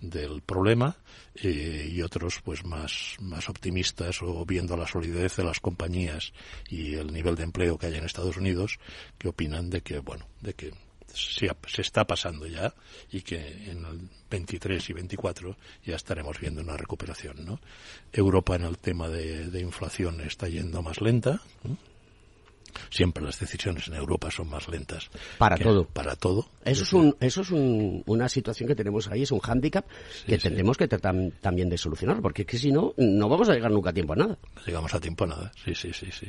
[0.00, 0.96] del problema
[1.34, 6.32] eh, y otros pues más, más optimistas o viendo la solidez de las compañías
[6.68, 8.78] y el nivel de empleo que hay en Estados Unidos
[9.18, 10.72] que opinan de que bueno de que
[11.12, 12.74] se, se está pasando ya
[13.10, 13.38] y que
[13.70, 17.60] en el 23 y 24 ya estaremos viendo una recuperación ¿no?
[18.12, 21.40] Europa en el tema de, de inflación está yendo más lenta.
[22.90, 25.08] Siempre las decisiones en Europa son más lentas
[25.38, 25.84] Para todo.
[25.86, 29.40] para todo Eso es, un, eso es un- una situación que tenemos ahí, es un
[29.40, 29.86] hándicap
[30.26, 33.54] que tendremos que tratar también de solucionar, porque es que si no, no vamos a
[33.54, 34.38] llegar nunca a tiempo a nada.
[34.56, 35.52] No llegamos a tiempo a nada.
[35.64, 36.26] Sí, sí, sí, sí.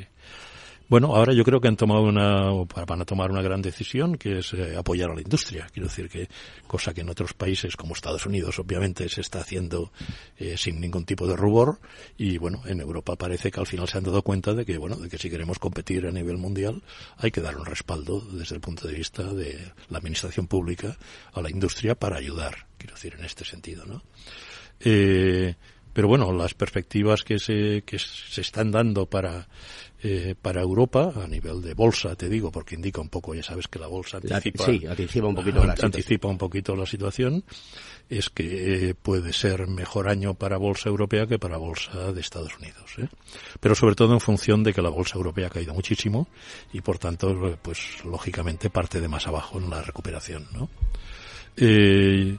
[0.90, 2.50] Bueno, ahora yo creo que han tomado una,
[2.88, 5.68] van a tomar una gran decisión, que es eh, apoyar a la industria.
[5.72, 6.28] Quiero decir que,
[6.66, 9.92] cosa que en otros países como Estados Unidos, obviamente, se está haciendo
[10.38, 11.80] eh, sin ningún tipo de rubor.
[12.18, 14.96] Y bueno, en Europa parece que al final se han dado cuenta de que, bueno,
[14.96, 16.82] de que si queremos competir a nivel mundial,
[17.18, 20.98] hay que dar un respaldo desde el punto de vista de la administración pública
[21.34, 22.66] a la industria para ayudar.
[22.80, 24.02] Quiero decir, en este sentido, ¿no?
[24.80, 25.54] Eh,
[25.94, 29.48] pero bueno, las perspectivas que se, que se están dando para,
[30.02, 33.68] eh, para Europa a nivel de bolsa, te digo, porque indica un poco, ya sabes
[33.68, 35.86] que la bolsa La- anticipa, sí, anticipa un poquito la situación.
[35.86, 37.44] anticipa un poquito la situación,
[38.10, 42.58] es que eh, puede ser mejor año para bolsa europea que para bolsa de Estados
[42.58, 42.92] Unidos.
[42.98, 43.08] ¿eh?
[43.60, 46.28] Pero sobre todo en función de que la bolsa europea ha caído muchísimo
[46.74, 50.70] y por tanto, pues lógicamente parte de más abajo en la recuperación, ¿no?
[51.58, 52.38] Eh,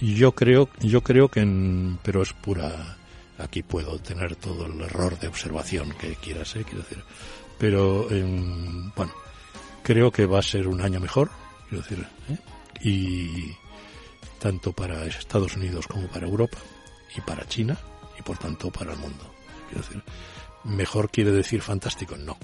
[0.00, 2.96] yo creo, yo creo que, en- pero es pura.
[3.42, 6.64] Aquí puedo tener todo el error de observación que quieras, ¿eh?
[6.64, 7.02] quiero decir.
[7.58, 9.12] Pero, em, bueno,
[9.82, 11.30] creo que va a ser un año mejor,
[11.68, 12.38] quiero decir, ¿eh?
[12.82, 13.56] y
[14.38, 16.58] tanto para Estados Unidos como para Europa
[17.16, 17.78] y para China
[18.18, 19.30] y por tanto para el mundo.
[19.68, 20.02] Quiero decir,
[20.64, 22.38] mejor quiere decir fantástico, no.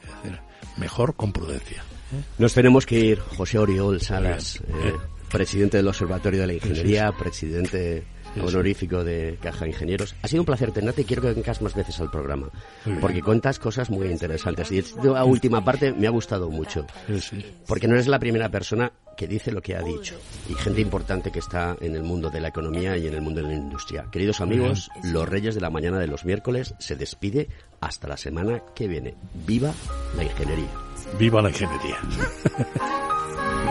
[0.00, 0.40] Quiero decir,
[0.76, 1.82] mejor con prudencia.
[2.12, 2.22] ¿eh?
[2.38, 4.94] Nos tenemos que ir, José Oriol Salas, eh,
[5.30, 8.04] presidente del Observatorio de la Ingeniería, presidente.
[8.40, 10.14] Honorífico de Caja de Ingenieros.
[10.22, 12.50] Ha sido un placer tenerte y quiero que vengas más veces al programa,
[13.00, 14.70] porque cuentas cosas muy interesantes.
[14.72, 16.86] Y esta última parte me ha gustado mucho,
[17.66, 20.16] porque no eres la primera persona que dice lo que ha dicho,
[20.48, 23.42] y gente importante que está en el mundo de la economía y en el mundo
[23.42, 24.06] de la industria.
[24.10, 27.48] Queridos amigos, los Reyes de la Mañana de los miércoles se despide
[27.80, 29.14] hasta la semana que viene.
[29.46, 29.72] ¡Viva
[30.16, 30.70] la ingeniería!
[31.18, 31.98] Viva la ingeniería.